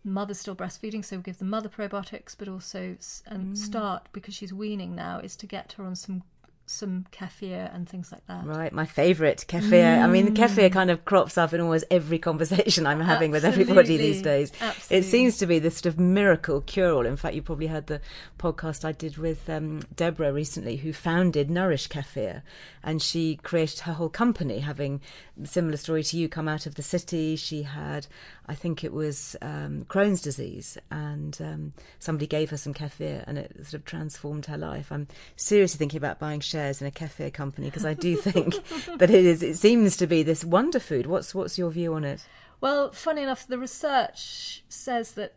mother's 0.04 0.40
still 0.40 0.56
breastfeeding, 0.56 1.04
so 1.04 1.14
we'll 1.16 1.22
give 1.22 1.38
the 1.38 1.44
mother 1.44 1.68
probiotics, 1.68 2.34
but 2.36 2.48
also 2.48 2.96
s- 2.98 3.22
and 3.26 3.56
start 3.56 4.08
because 4.12 4.34
she's 4.34 4.52
weaning 4.52 4.96
now 4.96 5.20
is 5.20 5.36
to 5.36 5.46
get 5.46 5.72
her 5.74 5.84
on 5.84 5.94
some 5.94 6.24
some 6.72 7.06
kefir 7.12 7.72
and 7.74 7.88
things 7.88 8.10
like 8.10 8.26
that. 8.26 8.44
Right, 8.46 8.72
my 8.72 8.86
favourite 8.86 9.44
kefir. 9.46 10.02
I 10.02 10.06
mean, 10.06 10.34
kefir 10.34 10.72
kind 10.72 10.90
of 10.90 11.04
crops 11.04 11.36
up 11.36 11.52
in 11.52 11.60
almost 11.60 11.84
every 11.90 12.18
conversation 12.18 12.86
I'm 12.86 13.00
having 13.00 13.30
with 13.30 13.44
everybody 13.44 13.98
these 13.98 14.26
Absolutely. 14.26 14.58
days. 14.58 14.90
It 14.90 15.04
seems 15.04 15.36
to 15.38 15.46
be 15.46 15.58
this 15.58 15.76
sort 15.76 15.86
of 15.86 16.00
miracle 16.00 16.62
cure-all. 16.62 17.04
In 17.04 17.16
fact, 17.16 17.34
you 17.34 17.42
probably 17.42 17.66
heard 17.66 17.88
the 17.88 18.00
podcast 18.38 18.84
I 18.84 18.92
did 18.92 19.18
with 19.18 19.48
um, 19.50 19.82
Deborah 19.94 20.32
recently, 20.32 20.76
who 20.76 20.92
founded 20.92 21.50
Nourish 21.50 21.88
Kefir, 21.88 22.42
and 22.82 23.02
she 23.02 23.36
created 23.36 23.80
her 23.80 23.92
whole 23.92 24.08
company, 24.08 24.60
having 24.60 25.00
similar 25.44 25.76
story 25.76 26.02
to 26.04 26.16
you, 26.16 26.28
come 26.28 26.48
out 26.48 26.64
of 26.66 26.76
the 26.76 26.82
city. 26.82 27.36
She 27.36 27.64
had, 27.64 28.06
I 28.46 28.54
think 28.54 28.82
it 28.82 28.92
was 28.92 29.36
um, 29.42 29.84
Crohn's 29.88 30.22
disease, 30.22 30.78
and 30.90 31.36
um, 31.40 31.72
somebody 31.98 32.26
gave 32.26 32.50
her 32.50 32.56
some 32.56 32.72
kefir, 32.72 33.24
and 33.26 33.36
it 33.36 33.52
sort 33.56 33.74
of 33.74 33.84
transformed 33.84 34.46
her 34.46 34.58
life. 34.58 34.90
I'm 34.90 35.06
seriously 35.36 35.78
thinking 35.78 35.98
about 35.98 36.18
buying 36.18 36.40
shares 36.40 36.61
in 36.70 36.86
a 36.86 36.90
kefir 36.90 37.32
company 37.32 37.68
because 37.68 37.84
I 37.84 37.94
do 37.94 38.16
think 38.16 38.54
that 38.98 39.10
it 39.10 39.24
is. 39.24 39.42
It 39.42 39.56
seems 39.56 39.96
to 39.96 40.06
be 40.06 40.22
this 40.22 40.44
wonder 40.44 40.80
food. 40.80 41.06
What's 41.06 41.34
what's 41.34 41.58
your 41.58 41.70
view 41.70 41.94
on 41.94 42.04
it? 42.04 42.24
Well, 42.60 42.92
funny 42.92 43.22
enough, 43.22 43.46
the 43.46 43.58
research 43.58 44.62
says 44.68 45.12
that 45.12 45.34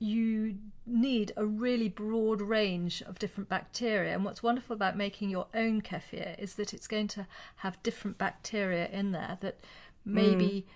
you 0.00 0.56
need 0.86 1.32
a 1.36 1.44
really 1.44 1.88
broad 1.88 2.40
range 2.40 3.02
of 3.02 3.18
different 3.18 3.48
bacteria. 3.48 4.14
And 4.14 4.24
what's 4.24 4.42
wonderful 4.42 4.74
about 4.74 4.96
making 4.96 5.30
your 5.30 5.46
own 5.54 5.82
kefir 5.82 6.38
is 6.38 6.54
that 6.54 6.72
it's 6.72 6.86
going 6.86 7.08
to 7.08 7.26
have 7.56 7.82
different 7.82 8.18
bacteria 8.18 8.88
in 8.88 9.12
there 9.12 9.38
that 9.40 9.58
hmm. 10.04 10.14
maybe 10.14 10.66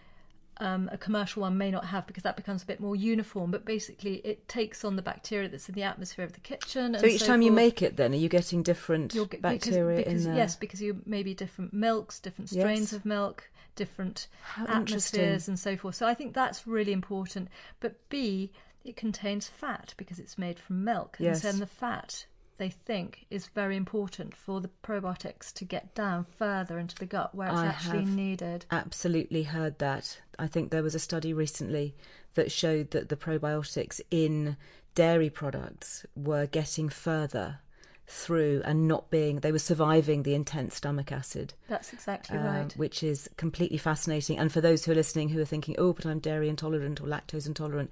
um, 0.63 0.89
a 0.93 0.97
commercial 0.99 1.43
one 1.43 1.59
may 1.59 1.71
not 1.71 1.85
have 1.87 2.07
because 2.07 2.23
that 2.23 2.37
becomes 2.37 2.63
a 2.63 2.67
bit 2.67 2.81
more 2.81 2.95
uniform. 2.97 3.51
But 3.51 3.65
basically, 3.65 4.17
it 4.25 4.49
takes 4.49 4.85
on 4.85 4.97
the 4.97 5.03
bacteria 5.03 5.49
that's 5.49 5.69
in 5.69 5.75
the 5.75 5.83
atmosphere 5.83 6.25
of 6.25 6.33
the 6.33 6.41
kitchen. 6.41 6.97
So 6.99 7.07
each 7.07 7.25
time 7.25 7.43
you 7.43 7.53
make 7.53 7.83
it, 7.83 7.97
then 7.97 8.13
are 8.13 8.17
you 8.17 8.29
getting 8.29 8.63
different 8.63 9.15
You'll 9.15 9.27
get- 9.27 9.43
bacteria 9.43 9.97
because, 9.97 10.05
because, 10.13 10.25
in 10.27 10.31
there? 10.31 10.43
Yes, 10.43 10.57
because 10.57 10.81
you 10.81 11.03
maybe 11.05 11.35
different 11.35 11.73
milks, 11.73 12.21
different 12.21 12.49
strains 12.51 12.93
Yes. 12.93 12.93
of 12.93 13.05
milk, 13.05 13.51
different 13.75 14.29
How 14.43 14.67
atmospheres, 14.67 15.49
and 15.49 15.59
so 15.59 15.77
forth. 15.77 15.95
So 15.97 16.07
I 16.07 16.15
think 16.15 16.35
that's 16.35 16.67
really 16.67 16.93
important. 16.93 17.49
But 17.81 18.09
B, 18.09 18.53
it 18.85 18.97
contains 18.97 19.49
fat 19.49 19.95
because 19.97 20.19
it's 20.19 20.37
made 20.39 20.59
from 20.59 20.85
milk, 20.85 21.17
Yes. 21.19 21.43
and 21.45 21.55
then 21.55 21.61
the 21.61 21.67
fat 21.67 22.27
they 22.59 22.71
think 22.71 23.27
is 23.31 23.47
very 23.49 23.77
important 23.77 24.35
for 24.37 24.61
the 24.61 24.71
probiotics 24.83 25.53
to 25.55 25.65
get 25.65 25.95
down 25.95 26.27
further 26.39 26.79
into 26.79 26.95
the 26.97 27.07
gut 27.07 27.35
where 27.35 27.49
it's 27.49 27.59
I 27.59 27.67
actually 27.67 28.05
needed. 28.05 28.67
Absolutely 28.71 29.45
heard 29.45 29.79
that. 29.79 30.21
I 30.39 30.47
think 30.47 30.71
there 30.71 30.83
was 30.83 30.95
a 30.95 31.01
study 31.01 31.33
recently 31.33 31.95
that 32.35 32.53
showed 32.53 32.91
that 32.93 33.09
the 33.09 33.17
probiotics 33.17 34.01
in 34.11 34.57
dairy 34.95 35.31
products 35.31 36.07
were 36.15 36.47
getting 36.47 36.89
further 36.89 37.61
through 38.07 38.61
and 38.65 38.87
not 38.87 39.11
being 39.11 39.37
they 39.37 39.53
were 39.53 39.59
surviving 39.59 40.23
the 40.23 40.35
intense 40.35 40.75
stomach 40.75 41.11
acid 41.11 41.55
That's 41.69 41.93
exactly 41.93 42.37
um, 42.37 42.45
right. 42.45 42.73
which 42.77 43.03
is 43.03 43.31
completely 43.37 43.79
fascinating. 43.79 44.39
And 44.39 44.53
for 44.53 44.61
those 44.61 44.85
who 44.85 44.93
are 44.93 44.97
listening 44.97 45.31
who 45.31 45.41
are 45.41 45.47
thinking, 45.47 45.77
oh, 45.79 45.93
but 45.93 46.05
I'm 46.05 46.19
dairy 46.19 46.49
intolerant 46.49 47.01
or 47.01 47.05
lactose 47.05 47.47
intolerant, 47.47 47.91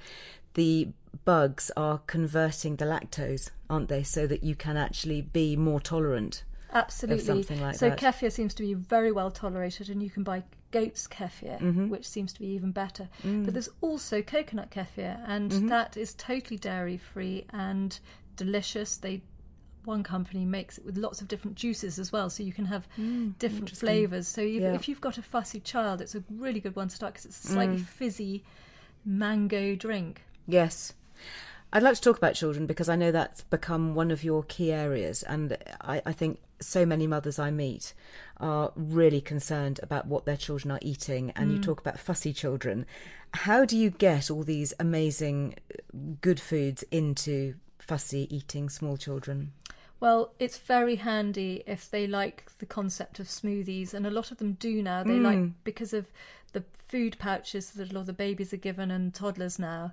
the 0.55 0.89
bugs 1.25 1.71
are 1.77 1.99
converting 2.07 2.77
the 2.77 2.85
lactose, 2.85 3.51
aren't 3.69 3.89
they, 3.89 4.03
so 4.03 4.27
that 4.27 4.43
you 4.45 4.55
can 4.55 4.77
actually 4.77 5.23
be 5.23 5.57
more 5.57 5.81
tolerant. 5.81 6.45
Absolutely. 6.73 7.25
something 7.25 7.61
like 7.61 7.75
so 7.75 7.89
that. 7.91 7.99
kefir 7.99 8.31
seems 8.31 8.55
to 8.55 8.63
be 8.63 8.75
very 8.75 9.11
well 9.11 9.31
tolerated, 9.31 9.89
and 9.91 10.01
you 10.03 10.09
can 10.11 10.23
buy 10.23 10.43
goat's 10.71 11.09
kefir, 11.09 11.59
Mm-hmm. 11.61 11.89
which 11.89 12.09
seems 12.09 12.33
to 12.35 12.39
be 12.41 12.47
even 12.49 12.71
better. 12.71 13.09
But 13.25 13.55
there's 13.55 13.71
also 13.81 14.23
coconut 14.23 14.71
kefir, 14.71 15.21
and 15.27 15.51
Mm-hmm. 15.51 15.67
that 15.69 15.97
is 15.97 16.15
totally 16.15 16.59
dairy 16.59 16.97
free 16.97 17.45
and 17.53 17.99
delicious. 18.37 18.97
They 18.97 19.23
one 19.85 20.03
company 20.05 20.45
makes 20.45 20.77
it 20.79 20.85
with 20.85 20.97
lots 20.99 21.21
of 21.23 21.27
different 21.27 21.57
juices 21.57 21.99
as 21.99 22.13
well, 22.13 22.29
so 22.31 22.43
you 22.43 22.53
can 22.53 22.67
have 22.67 22.87
different 23.39 23.71
flavors. 23.71 24.29
So 24.29 24.43
if, 24.43 24.49
Mm, 24.49 24.61
Yeah. 24.61 24.75
if 24.75 24.89
you've 24.89 25.01
got 25.01 25.17
a 25.19 25.23
fussy 25.23 25.59
child, 25.59 26.01
it's 26.03 26.15
a 26.15 26.23
really 26.31 26.61
good 26.61 26.77
one 26.77 26.89
to 26.89 26.95
start 26.95 27.15
because 27.15 27.25
it's 27.25 27.45
a 27.45 27.49
slightly 27.49 27.79
Mm. 27.79 27.85
fizzy 27.87 28.45
mango 29.05 29.75
drink. 29.75 30.23
Yes. 30.47 30.93
I'd 31.73 31.83
like 31.85 31.95
to 31.95 32.01
talk 32.01 32.17
about 32.17 32.35
children 32.35 32.67
because 32.67 32.89
I 32.89 32.97
know 32.97 33.13
that's 33.13 33.43
become 33.43 33.95
one 33.95 34.11
of 34.11 34.25
your 34.25 34.43
key 34.43 34.73
areas. 34.73 35.23
And 35.23 35.57
I, 35.81 36.03
I 36.05 36.13
think 36.13 36.41
so 36.61 36.85
many 36.85 37.07
mothers 37.07 37.39
I 37.39 37.51
meet 37.51 37.95
are 38.39 38.73
really 38.75 39.21
concerned 39.21 39.79
about 39.83 40.07
what 40.07 40.25
their 40.25 40.37
children 40.37 40.73
are 40.73 40.81
eating. 40.83 41.31
And 41.37 41.53
you 41.53 41.59
mm. 41.59 41.63
talk 41.63 41.81
about 41.81 42.01
fussy 42.01 42.33
children. 42.33 42.87
How 43.35 43.65
do 43.65 43.77
you 43.77 43.91
get 43.91 44.31
all 44.31 44.43
these 44.43 44.75
amazing 44.81 45.55
good 46.21 46.41
foods 46.41 46.83
into 46.91 47.55
fussy 47.79 48.27
eating 48.35 48.69
small 48.69 48.97
children? 48.97 49.53
Well, 50.01 50.33
it's 50.39 50.57
very 50.59 50.97
handy 50.97 51.63
if 51.67 51.91
they 51.91 52.07
like 52.07 52.51
the 52.59 52.67
concept 52.67 53.21
of 53.21 53.27
smoothies, 53.27 53.93
and 53.93 54.07
a 54.07 54.11
lot 54.11 54.31
of 54.31 54.39
them 54.39 54.55
do 54.55 54.83
now. 54.83 55.05
They 55.05 55.19
like 55.19 55.39
mm. 55.39 55.53
because 55.63 55.93
of 55.93 56.07
the 56.53 56.65
food 56.89 57.19
pouches 57.19 57.71
that 57.73 57.93
a 57.93 57.95
lot 57.95 58.01
of 58.01 58.07
the 58.07 58.13
babies 58.15 58.53
are 58.55 58.57
given 58.57 58.91
and 58.91 59.13
toddlers 59.15 59.59
now. 59.59 59.93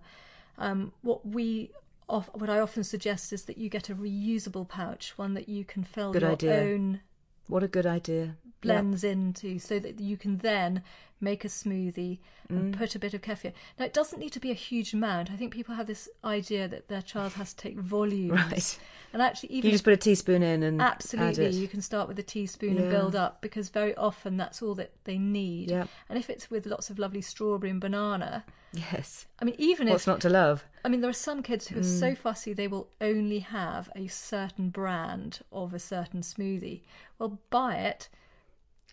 Um, 0.57 0.91
what 1.01 1.25
we 1.25 1.71
of, 2.09 2.29
what 2.33 2.49
I 2.49 2.59
often 2.59 2.83
suggest 2.83 3.33
is 3.33 3.43
that 3.45 3.57
you 3.57 3.69
get 3.69 3.89
a 3.89 3.95
reusable 3.95 4.67
pouch, 4.67 5.13
one 5.17 5.33
that 5.33 5.49
you 5.49 5.65
can 5.65 5.83
fill 5.83 6.13
Good 6.13 6.21
your 6.21 6.31
idea. 6.31 6.53
own 6.61 7.01
What 7.47 7.63
a 7.63 7.67
good 7.67 7.85
idea. 7.85 8.37
Blends 8.61 9.03
into 9.03 9.59
so 9.59 9.77
that 9.79 9.99
you 9.99 10.17
can 10.17 10.37
then 10.37 10.83
make 11.21 11.45
a 11.45 11.47
smoothie 11.47 12.19
and 12.49 12.73
Mm. 12.73 12.77
put 12.77 12.95
a 12.95 12.99
bit 12.99 13.13
of 13.13 13.21
kefir. 13.21 13.51
Now, 13.77 13.85
it 13.85 13.93
doesn't 13.93 14.19
need 14.19 14.31
to 14.33 14.39
be 14.39 14.51
a 14.51 14.55
huge 14.55 14.93
amount. 14.93 15.29
I 15.31 15.35
think 15.35 15.53
people 15.53 15.75
have 15.75 15.87
this 15.87 16.07
idea 16.23 16.67
that 16.67 16.87
their 16.87 17.01
child 17.01 17.33
has 17.33 17.53
to 17.53 17.61
take 17.61 17.77
volumes. 17.77 18.31
Right. 18.51 18.79
And 19.17 19.23
actually, 19.23 19.49
even 19.53 19.65
You 19.65 19.71
just 19.71 19.83
put 19.83 19.93
a 19.93 19.97
teaspoon 19.97 20.43
in 20.43 20.61
and 20.61 20.79
add 20.79 20.97
Absolutely, 20.97 21.49
you 21.49 21.67
can 21.67 21.81
start 21.81 22.07
with 22.07 22.19
a 22.19 22.23
teaspoon 22.23 22.77
and 22.77 22.91
build 22.91 23.15
up 23.15 23.41
because 23.41 23.69
very 23.69 23.95
often 23.95 24.37
that's 24.37 24.61
all 24.61 24.75
that 24.75 24.91
they 25.05 25.17
need. 25.17 25.71
Yep. 25.71 25.89
And 26.09 26.19
if 26.19 26.29
it's 26.29 26.51
with 26.51 26.67
lots 26.67 26.91
of 26.91 26.99
lovely 26.99 27.21
strawberry 27.21 27.71
and 27.71 27.81
banana, 27.81 28.45
Yes. 28.73 29.25
I 29.39 29.45
mean, 29.45 29.55
even 29.57 29.89
What's 29.89 30.03
if 30.03 30.07
not 30.07 30.21
to 30.21 30.29
love? 30.29 30.63
I 30.85 30.89
mean, 30.89 31.01
there 31.01 31.09
are 31.09 31.13
some 31.13 31.41
kids 31.41 31.67
who 31.67 31.79
are 31.79 31.83
so 31.83 32.11
mm. 32.11 32.17
fussy 32.19 32.53
they 32.53 32.67
will 32.67 32.89
only 33.01 33.39
have 33.39 33.89
a 33.95 34.05
certain 34.05 34.69
brand 34.69 35.39
of 35.51 35.73
a 35.73 35.79
certain 35.79 36.21
smoothie. 36.21 36.81
Well, 37.17 37.39
buy 37.49 37.77
it. 37.77 38.09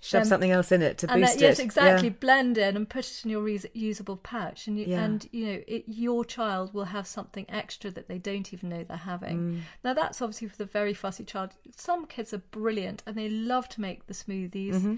Shove 0.05 0.21
Um, 0.23 0.29
something 0.29 0.51
else 0.51 0.71
in 0.71 0.83
it 0.83 0.99
to 0.99 1.07
boost 1.07 1.35
that, 1.35 1.41
yes, 1.41 1.59
it. 1.59 1.63
exactly. 1.63 2.09
Yeah. 2.09 2.15
Blend 2.21 2.59
in 2.59 2.77
and 2.77 2.87
put 2.87 3.07
it 3.11 3.25
in 3.25 3.31
your 3.31 3.41
reus- 3.41 3.65
usable 3.73 4.19
pouch, 4.19 4.67
and 4.67 4.79
you, 4.79 4.85
Yeah. 4.85 5.03
and 5.03 5.27
you 5.33 5.47
know 5.47 5.63
it, 5.67 5.85
your 5.87 6.27
child 6.27 6.75
will 6.75 6.85
have 6.85 7.07
something 7.07 7.47
extra 7.49 7.91
that 7.93 8.07
they 8.07 8.19
don't 8.19 8.53
even 8.53 8.69
know 8.69 8.85
they're 8.85 8.99
having. 8.99 9.39
Mm. 9.39 9.61
Now 9.83 9.95
that's 9.95 10.21
obviously 10.21 10.49
for 10.49 10.57
the 10.59 10.67
very 10.67 10.93
fussy 10.93 11.25
child. 11.25 11.53
Some 11.75 12.05
kids 12.07 12.35
are 12.35 12.39
brilliant 12.51 13.03
and 13.07 13.17
they 13.17 13.31
love 13.31 13.67
to 13.71 13.81
make 13.81 14.07
the 14.07 14.13
smoothies. 14.13 14.75
Mm-hmm. 14.75 14.95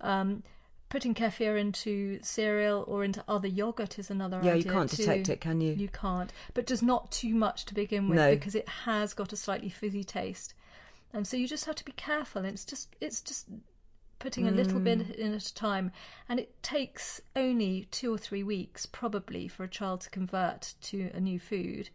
Um, 0.00 0.42
putting 0.88 1.12
kefir 1.14 1.58
into 1.60 2.18
cereal 2.22 2.82
or 2.88 3.04
into 3.04 3.22
other 3.28 3.48
yogurt 3.48 3.98
is 3.98 4.10
another 4.10 4.36
Yeah, 4.42 4.52
idea. 4.52 4.52
Yeah, 4.52 4.64
you 4.64 4.70
can't 4.70 4.90
too. 4.90 4.96
detect 4.96 5.28
it, 5.28 5.40
can 5.42 5.60
you? 5.60 5.74
You 5.74 5.88
can't, 5.88 6.32
but 6.54 6.66
just 6.66 6.82
not 6.82 7.10
too 7.10 7.34
much 7.34 7.66
to 7.66 7.74
begin 7.74 8.08
with 8.08 8.16
No. 8.16 8.34
because 8.34 8.54
it 8.54 8.68
has 8.68 9.12
got 9.12 9.32
a 9.34 9.36
slightly 9.36 9.68
fizzy 9.68 10.02
taste, 10.04 10.54
and 11.12 11.26
so 11.26 11.36
you 11.36 11.46
just 11.46 11.66
have 11.66 11.74
to 11.74 11.84
be 11.84 11.92
careful. 11.92 12.44
It's 12.46 12.64
just 12.64 12.96
it's 13.02 13.20
just 13.20 13.48
putting 14.18 14.48
a 14.48 14.50
little 14.50 14.80
bit 14.80 15.02
hmm. 15.02 15.12
in 15.12 15.34
at 15.34 15.46
a 15.46 15.54
time, 15.54 15.92
and 16.28 16.40
it 16.40 16.62
takes 16.62 17.20
only 17.34 17.86
two 17.90 18.12
or 18.12 18.18
three 18.18 18.42
weeks 18.42 18.86
probably 18.86 19.48
for 19.48 19.64
a 19.64 19.68
child 19.68 20.00
to 20.02 20.10
convert 20.10 20.74
to 20.82 21.10
a 21.14 21.20
new 21.20 21.38
food. 21.38 21.90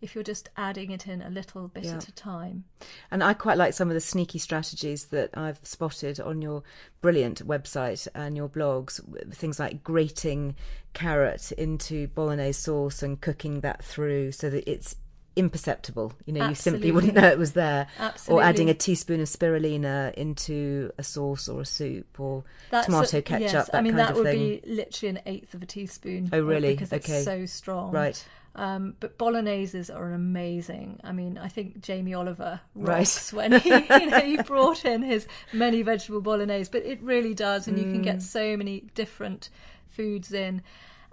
If 0.00 0.16
you're 0.16 0.24
just 0.24 0.48
adding 0.56 0.90
it 0.90 1.06
in 1.06 1.22
a 1.22 1.30
little 1.30 1.68
bit 1.68 1.84
Yeah. 1.84 1.96
at 1.96 2.08
a 2.08 2.12
time. 2.12 2.64
And 3.12 3.22
I 3.22 3.34
quite 3.34 3.56
like 3.56 3.72
some 3.72 3.86
of 3.88 3.94
the 3.94 4.00
sneaky 4.00 4.40
strategies 4.40 5.06
that 5.06 5.30
I've 5.34 5.60
spotted 5.62 6.18
on 6.18 6.42
your 6.42 6.64
brilliant 7.00 7.46
website 7.46 8.08
and 8.12 8.36
your 8.36 8.48
blogs. 8.48 9.00
Things 9.32 9.60
like 9.60 9.84
grating 9.84 10.56
carrot 10.92 11.52
into 11.52 12.08
bolognese 12.08 12.60
sauce 12.60 13.00
and 13.04 13.20
cooking 13.20 13.60
that 13.60 13.84
through 13.84 14.32
so 14.32 14.50
that 14.50 14.68
it's 14.68 14.96
imperceptible. 15.36 16.12
You 16.26 16.32
know, 16.34 16.48
you 16.48 16.54
simply 16.54 16.90
wouldn't 16.92 17.14
know 17.14 17.26
it 17.28 17.38
was 17.38 17.52
there. 17.52 17.86
Absolutely. 17.98 18.42
Or 18.44 18.46
adding 18.46 18.70
a 18.70 18.74
teaspoon 18.74 19.20
of 19.20 19.28
spirulina 19.28 20.12
into 20.14 20.90
a 20.98 21.02
sauce 21.02 21.48
or 21.48 21.60
a 21.62 21.66
soup 21.66 22.18
or 22.20 22.44
That's 22.70 22.86
tomato 22.86 23.18
a- 23.18 23.22
ketchup, 23.22 23.52
yes, 23.52 23.66
that 23.66 23.74
I 23.76 23.80
mean, 23.82 23.96
that 23.96 24.14
would 24.14 24.24
thing. 24.24 24.38
be 24.38 24.62
literally 24.66 25.10
an 25.16 25.20
eighth 25.26 25.54
of 25.54 25.62
a 25.62 25.66
teaspoon. 25.66 26.30
Oh, 26.32 26.40
really? 26.40 26.72
Because 26.74 26.92
Okay. 26.92 27.12
it's 27.16 27.24
so 27.24 27.46
strong. 27.46 27.92
Right. 27.92 28.24
Um, 28.54 28.94
but 29.00 29.16
bologneses 29.16 29.88
are 29.88 30.12
amazing. 30.12 31.00
I 31.02 31.12
mean, 31.12 31.38
I 31.38 31.48
think 31.48 31.80
Jamie 31.80 32.12
Oliver 32.12 32.60
Right. 32.74 33.08
when 33.32 33.52
he, 33.58 33.70
you 33.70 34.06
know, 34.10 34.20
he 34.20 34.36
brought 34.42 34.84
in 34.84 35.00
his 35.00 35.26
many 35.54 35.80
vegetable 35.80 36.20
bolognese. 36.20 36.68
But 36.70 36.82
it 36.84 37.00
really 37.02 37.32
does, 37.32 37.66
and 37.66 37.78
you 37.78 37.84
can 37.84 38.00
Mm. 38.00 38.04
get 38.04 38.20
so 38.22 38.54
many 38.58 38.80
different 38.94 39.48
foods 39.88 40.34
in, 40.34 40.60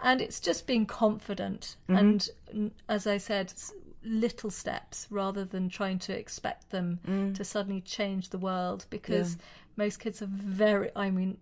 and 0.04 0.20
it's 0.20 0.42
just 0.42 0.68
being 0.68 0.86
confident. 0.86 1.78
Mm-hmm. 1.88 1.96
And 1.98 2.30
mm, 2.54 2.72
as 2.90 3.08
I 3.08 3.18
said, 3.18 3.54
little 4.04 4.50
steps 4.50 5.08
rather 5.10 5.44
than 5.46 5.70
trying 5.70 6.00
to 6.00 6.18
expect 6.18 6.70
them 6.70 7.00
Mm. 7.08 7.34
to 7.36 7.44
suddenly 7.44 7.82
change 7.82 8.30
the 8.30 8.38
world 8.38 8.86
because 8.90 9.38
most 9.76 10.00
kids 10.00 10.22
are 10.22 10.28
very. 10.28 10.90
I 10.96 11.10
mean, 11.10 11.38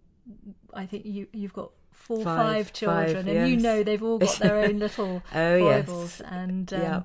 I 0.74 0.86
think 0.86 1.06
you 1.06 1.28
you've 1.34 1.54
got 1.54 1.72
four, 1.92 2.24
Five, 2.24 2.36
five 2.68 2.74
children, 2.74 3.08
five, 3.26 3.28
and 3.28 3.50
you 3.50 3.58
know 3.58 3.84
they've 3.84 4.04
all 4.04 4.20
got 4.20 4.40
their 4.40 4.58
own 4.58 4.80
little 4.86 5.24
Oh, 5.34 5.56
yes. 5.58 6.22
and 6.26 6.72
um, 6.74 6.82
Yeah. 6.82 7.02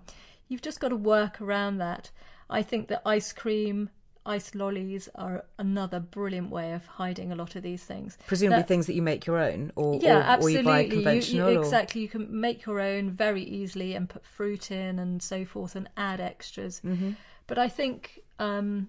you've 0.49 0.63
just 0.63 0.81
got 0.81 0.89
to 0.89 0.97
work 0.97 1.41
around 1.41 1.79
that. 1.79 2.11
I 2.51 2.63
think 2.63 2.89
that 2.89 3.03
ice 3.07 3.33
cream, 3.33 3.91
ice 4.25 4.55
lollies 4.55 5.09
are 5.15 5.45
another 5.59 6.01
brilliant 6.01 6.51
way 6.51 6.73
of 6.73 6.87
hiding 6.87 7.33
a 7.33 7.37
lot 7.37 7.57
of 7.57 7.63
these 7.63 7.83
things. 7.83 8.17
Presumably 8.27 8.61
That- 8.61 8.69
things 8.69 8.87
that 8.87 8.95
you 8.95 9.03
make 9.03 9.27
your 9.27 9.39
own 9.39 9.73
or, 9.77 9.99
yeah, 10.01 10.17
or, 10.17 10.19
or 10.19 10.23
absolutely. 10.23 10.59
you 10.61 10.65
buy 10.65 10.89
conventional. 10.89 11.51
you, 11.51 11.59
or- 11.59 11.63
exactly. 11.63 12.01
You 12.03 12.09
can 12.09 12.41
make 12.41 12.65
your 12.65 12.81
own 12.81 13.11
very 13.11 13.43
easily 13.43 13.95
and 13.95 14.09
put 14.09 14.25
fruit 14.25 14.71
in 14.71 14.99
and 14.99 15.23
so 15.23 15.45
forth 15.45 15.75
and 15.77 15.89
add 15.97 16.21
extras. 16.21 16.81
Mm-hmm. 16.85 17.13
But 17.47 17.59
I 17.59 17.69
think 17.69 18.23
um, 18.39 18.89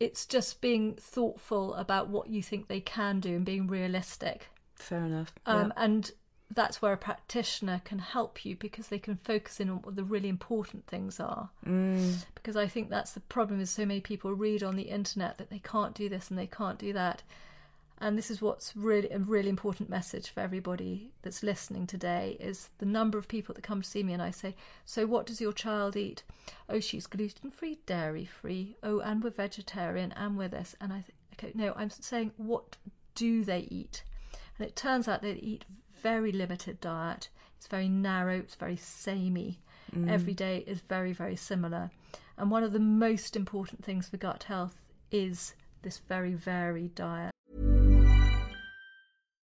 it's 0.00 0.26
just 0.26 0.60
being 0.60 0.94
thoughtful 0.96 1.74
about 1.74 2.08
what 2.08 2.28
you 2.28 2.42
think 2.42 2.68
they 2.68 2.80
can 2.80 3.20
do 3.20 3.36
and 3.36 3.44
being 3.44 3.68
realistic. 3.68 4.48
Fair 4.74 5.04
enough. 5.04 5.32
Um, 5.46 5.72
yeah. 5.76 5.84
And 5.84 6.10
that's 6.54 6.82
where 6.82 6.92
a 6.92 6.98
practitioner 6.98 7.80
can 7.84 7.98
help 7.98 8.44
you 8.44 8.56
because 8.56 8.88
they 8.88 8.98
can 8.98 9.16
focus 9.16 9.60
in 9.60 9.70
on 9.70 9.76
what 9.78 9.96
the 9.96 10.04
really 10.04 10.28
important 10.28 10.86
things 10.86 11.20
are. 11.20 11.48
Mm. 11.66 12.24
Because 12.34 12.56
I 12.56 12.66
think 12.66 12.90
that's 12.90 13.12
the 13.12 13.20
problem 13.20 13.60
is 13.60 13.70
so 13.70 13.86
many 13.86 14.00
people 14.00 14.32
read 14.34 14.62
on 14.62 14.76
the 14.76 14.82
internet 14.82 15.38
that 15.38 15.50
they 15.50 15.60
can't 15.60 15.94
do 15.94 16.08
this 16.08 16.30
and 16.30 16.38
they 16.38 16.46
can't 16.46 16.78
do 16.78 16.92
that. 16.92 17.22
And 17.98 18.18
this 18.18 18.32
is 18.32 18.42
what's 18.42 18.76
really 18.76 19.08
a 19.10 19.20
really 19.20 19.48
important 19.48 19.88
message 19.88 20.30
for 20.30 20.40
everybody 20.40 21.12
that's 21.22 21.44
listening 21.44 21.86
today 21.86 22.36
is 22.40 22.68
the 22.78 22.86
number 22.86 23.16
of 23.16 23.28
people 23.28 23.54
that 23.54 23.62
come 23.62 23.82
to 23.82 23.88
see 23.88 24.02
me 24.02 24.12
and 24.12 24.22
I 24.22 24.32
say, 24.32 24.56
So 24.84 25.06
what 25.06 25.24
does 25.24 25.40
your 25.40 25.52
child 25.52 25.96
eat? 25.96 26.24
Oh, 26.68 26.80
she's 26.80 27.06
gluten 27.06 27.52
free, 27.52 27.78
dairy 27.86 28.24
free. 28.24 28.76
Oh, 28.82 28.98
and 28.98 29.22
we're 29.22 29.30
vegetarian 29.30 30.10
and 30.12 30.36
we're 30.36 30.48
this. 30.48 30.74
And 30.80 30.92
I 30.92 31.02
think, 31.02 31.14
okay, 31.34 31.52
no, 31.54 31.74
I'm 31.76 31.90
saying 31.90 32.32
what 32.36 32.76
do 33.14 33.44
they 33.44 33.68
eat? 33.70 34.02
And 34.58 34.66
it 34.66 34.74
turns 34.74 35.06
out 35.06 35.22
they 35.22 35.34
eat 35.34 35.64
very 36.02 36.32
limited 36.32 36.80
diet. 36.80 37.28
It's 37.56 37.68
very 37.68 37.88
narrow, 37.88 38.38
it's 38.38 38.56
very 38.56 38.76
samey. 38.76 39.60
Mm. 39.94 40.10
Every 40.10 40.34
day 40.34 40.64
is 40.66 40.80
very, 40.80 41.12
very 41.12 41.36
similar. 41.36 41.90
And 42.36 42.50
one 42.50 42.64
of 42.64 42.72
the 42.72 42.80
most 42.80 43.36
important 43.36 43.84
things 43.84 44.08
for 44.08 44.16
gut 44.16 44.44
health 44.44 44.80
is 45.10 45.54
this 45.82 45.98
very 46.08 46.34
varied 46.34 46.94
diet. 46.94 47.30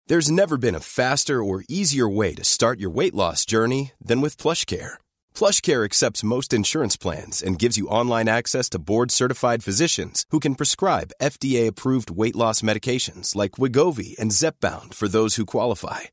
There's 0.07 0.29
never 0.29 0.57
been 0.57 0.75
a 0.75 0.81
faster 0.81 1.41
or 1.41 1.63
easier 1.69 2.09
way 2.09 2.35
to 2.35 2.43
start 2.43 2.77
your 2.79 2.89
weight 2.89 3.15
loss 3.15 3.45
journey 3.45 3.93
than 4.03 4.19
with 4.19 4.37
PlushCare. 4.37 4.95
PlushCare 5.33 5.85
accepts 5.85 6.25
most 6.25 6.53
insurance 6.53 6.97
plans 6.97 7.41
and 7.41 7.57
gives 7.57 7.77
you 7.77 7.87
online 7.87 8.27
access 8.27 8.67
to 8.69 8.79
board-certified 8.79 9.63
physicians 9.63 10.25
who 10.31 10.41
can 10.41 10.55
prescribe 10.55 11.13
FDA-approved 11.21 12.11
weight 12.11 12.35
loss 12.35 12.61
medications 12.61 13.33
like 13.33 13.51
Wegovy 13.51 14.19
and 14.19 14.31
Zepbound 14.31 14.93
for 14.93 15.07
those 15.07 15.35
who 15.35 15.45
qualify. 15.45 16.12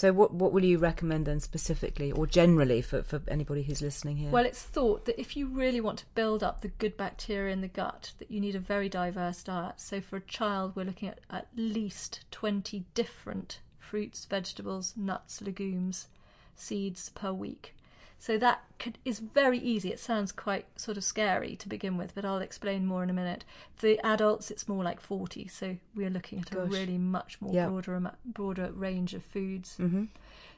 So, 0.00 0.14
what 0.14 0.32
what 0.32 0.54
will 0.54 0.64
you 0.64 0.78
recommend 0.78 1.26
then 1.26 1.40
specifically 1.40 2.10
or 2.10 2.26
generally 2.26 2.80
for, 2.80 3.02
for 3.02 3.20
anybody 3.28 3.62
who's 3.64 3.82
listening 3.82 4.16
here? 4.16 4.30
Well, 4.30 4.46
it's 4.46 4.62
thought 4.62 5.04
that 5.04 5.20
if 5.20 5.36
you 5.36 5.46
really 5.46 5.82
want 5.82 5.98
to 5.98 6.06
build 6.14 6.42
up 6.42 6.62
the 6.62 6.68
good 6.68 6.96
bacteria 6.96 7.52
in 7.52 7.60
the 7.60 7.68
gut, 7.68 8.12
that 8.16 8.30
you 8.30 8.40
need 8.40 8.54
a 8.54 8.60
very 8.60 8.88
diverse 8.88 9.42
diet. 9.42 9.74
So 9.76 10.00
for 10.00 10.16
a 10.16 10.22
child, 10.22 10.74
we're 10.74 10.86
looking 10.86 11.10
at 11.10 11.20
at 11.28 11.48
least 11.54 12.24
20 12.30 12.86
different 12.94 13.60
fruits, 13.78 14.24
vegetables, 14.24 14.94
nuts, 14.96 15.42
legumes, 15.42 16.08
seeds 16.56 17.10
per 17.10 17.34
week. 17.34 17.74
So 18.22 18.36
that 18.36 18.62
could, 18.78 18.98
is 19.02 19.18
very 19.18 19.58
easy. 19.58 19.90
It 19.90 19.98
sounds 19.98 20.30
quite 20.30 20.66
sort 20.78 20.98
of 20.98 21.04
scary 21.04 21.56
to 21.56 21.66
begin 21.70 21.96
with, 21.96 22.14
but 22.14 22.22
I'll 22.26 22.36
explain 22.42 22.84
more 22.84 23.02
in 23.02 23.08
a 23.08 23.14
minute. 23.14 23.46
For 23.74 23.86
the 23.86 23.98
adults, 24.06 24.50
it's 24.50 24.68
more 24.68 24.84
like 24.84 25.00
40. 25.00 25.48
So 25.48 25.78
we're 25.94 26.10
looking 26.10 26.38
at 26.40 26.50
Gosh. 26.50 26.66
a 26.66 26.66
really 26.66 26.98
much 26.98 27.40
more 27.40 27.54
Yeah. 27.54 27.68
broader 27.68 28.12
broader 28.26 28.72
range 28.72 29.14
of 29.14 29.24
foods. 29.24 29.76
Mm-hmm. 29.80 30.04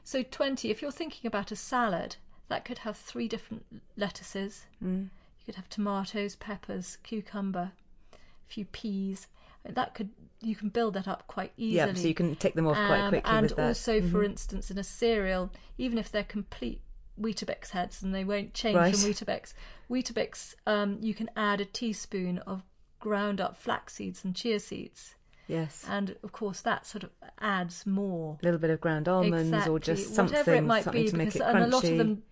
So 0.03 0.23
20, 0.23 0.71
if 0.71 0.81
you're 0.81 0.91
thinking 0.91 1.25
about 1.25 1.53
a 1.53 1.55
salad, 1.55 2.17
that 2.49 2.65
could 2.65 2.79
have 2.79 2.97
three 2.97 3.29
different 3.29 3.65
lettuces. 3.95 4.65
Mm. 4.83 5.03
You 5.03 5.45
could 5.45 5.55
have 5.55 5.69
tomatoes, 5.69 6.35
peppers, 6.35 6.97
cucumber, 7.03 7.71
a 8.11 8.17
few 8.47 8.65
peas. 8.65 9.27
That 9.63 9.95
could 9.95 10.09
you 10.41 10.57
can 10.57 10.67
build 10.67 10.95
that 10.95 11.07
up 11.07 11.25
quite 11.27 11.53
easily. 11.55 11.77
Yeah, 11.77 11.93
so 11.93 12.09
you 12.09 12.13
can 12.13 12.35
take 12.35 12.55
them 12.55 12.67
off 12.67 12.75
quite 12.75 12.99
Um, 12.99 13.09
quickly 13.09 13.31
and 13.31 13.43
with 13.47 13.55
that. 13.55 13.65
also, 13.69 14.01
for 14.01 14.19
Mhm. 14.21 14.25
instance, 14.25 14.69
in 14.69 14.77
a 14.77 14.83
cereal, 14.83 15.49
even 15.77 15.97
if 15.97 16.11
they're 16.11 16.25
complete 16.25 16.81
Weetabix 17.19 17.69
heads 17.69 18.01
and 18.01 18.13
they 18.13 18.23
won't 18.23 18.53
change 18.53 18.75
Right. 18.75 18.95
from 18.95 19.09
Weetabix, 19.09 19.53
Weetabix, 19.89 20.55
um, 20.65 20.97
you 21.01 21.13
can 21.13 21.29
add 21.35 21.61
a 21.61 21.65
teaspoon 21.65 22.39
of 22.39 22.63
ground 22.99 23.39
up 23.41 23.57
flax 23.57 23.93
seeds 23.95 24.23
and 24.23 24.35
chia 24.35 24.59
seeds. 24.59 25.15
yes, 25.47 25.85
And 25.87 26.15
of 26.23 26.31
course, 26.31 26.61
that 26.61 26.85
sort 26.85 27.03
of 27.03 27.09
adds 27.39 27.85
more. 27.85 28.37
a 28.41 28.45
little 28.45 28.59
bit 28.59 28.69
of 28.69 28.79
ground 28.81 29.07
almonds 29.07 29.67
or 29.67 29.79
just 29.79 30.15
something, 30.15 30.33
whatever 30.37 30.55
it 30.55 30.61
might 30.63 30.89
be, 30.91 31.09
to 31.09 31.15
make 31.15 31.27
because 31.33 31.41
it 31.41 31.47
and 31.47 31.63
a 31.63 31.67
lot 31.67 31.83
of 31.83 31.97
them 31.97 32.23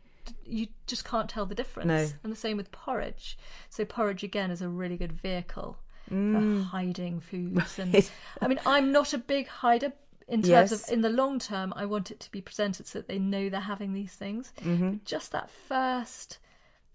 you 0.45 0.67
just 0.87 1.03
can't 1.03 1.29
tell 1.29 1.45
the 1.47 1.55
difference. 1.55 1.87
No. 1.87 2.07
And 2.23 2.31
the 2.31 2.37
same 2.37 2.55
with 2.55 2.71
porridge. 2.71 3.37
So 3.69 3.83
porridge 3.85 4.23
again 4.23 4.51
is 4.51 4.61
a 4.61 4.69
really 4.69 4.97
good 4.97 5.11
vehicle 5.13 5.77
Mm. 6.11 6.33
for 6.59 6.63
hiding 6.69 7.19
foods. 7.21 7.79
And 7.79 8.09
I 8.41 8.47
mean, 8.47 8.59
I'm 8.65 8.91
not 8.91 9.13
a 9.13 9.17
big 9.17 9.47
hider 9.47 9.93
in 10.31 10.41
terms 10.41 10.71
Yes. 10.71 10.71
of 10.87 10.93
in 10.93 11.01
the 11.01 11.09
long 11.09 11.37
term. 11.39 11.73
I 11.75 11.85
want 11.85 12.09
it 12.09 12.19
to 12.21 12.31
be 12.31 12.41
presented 12.41 12.87
so 12.87 12.99
that 12.99 13.07
they 13.07 13.19
know 13.19 13.49
they're 13.49 13.59
having 13.59 13.93
these 13.93 14.13
things. 14.13 14.51
Mm-hmm. 14.61 14.95
Just 15.05 15.31
that 15.33 15.49
first 15.67 16.39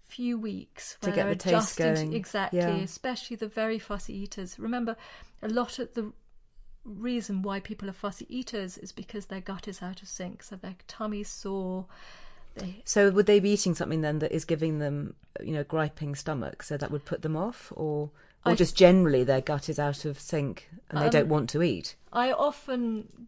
few 0.03 0.37
weeks 0.37 0.97
To 1.01 1.11
get 1.11 1.27
the 1.27 1.35
taste 1.35 1.47
adjusting 1.79 1.85
to- 1.85 1.93
going. 2.01 2.13
exactly, 2.13 2.59
Yeah. 2.59 2.75
especially 2.77 3.35
the 3.37 3.47
very 3.47 3.77
fussy 3.79 4.13
eaters. 4.15 4.57
Remember, 4.57 4.95
a 5.41 5.49
lot 5.49 5.79
of 5.79 5.93
the 5.93 6.11
reason 6.85 7.41
why 7.41 7.59
people 7.59 7.89
are 7.89 7.93
fussy 7.93 8.25
eaters 8.29 8.77
is 8.77 8.91
because 8.93 9.25
their 9.25 9.41
gut 9.41 9.67
is 9.67 9.81
out 9.81 10.01
of 10.01 10.07
sync, 10.07 10.43
so 10.43 10.55
their 10.55 10.75
tummy's 10.87 11.29
sore. 11.29 11.85
They, 12.55 12.81
So 12.85 13.11
would 13.11 13.25
they 13.25 13.39
be 13.41 13.49
eating 13.51 13.75
something 13.75 14.01
then 14.01 14.19
that 14.19 14.31
is 14.31 14.45
giving 14.45 14.79
them, 14.79 15.15
you 15.43 15.51
know, 15.53 15.63
griping 15.65 16.15
stomach, 16.15 16.63
so 16.63 16.77
that 16.77 16.89
would 16.89 17.03
put 17.05 17.21
them 17.21 17.35
off, 17.35 17.71
or 17.75 18.09
or 18.47 18.51
I- 18.51 18.55
just 18.55 18.75
generally 18.75 19.23
their 19.23 19.41
gut 19.41 19.69
is 19.69 19.79
out 19.79 20.05
of 20.05 20.19
sync 20.19 20.69
and 20.89 20.99
they 20.99 21.05
Um, 21.05 21.11
don't 21.11 21.29
want 21.29 21.49
to 21.51 21.61
eat? 21.63 21.95
I 22.13 22.31
often 22.31 23.27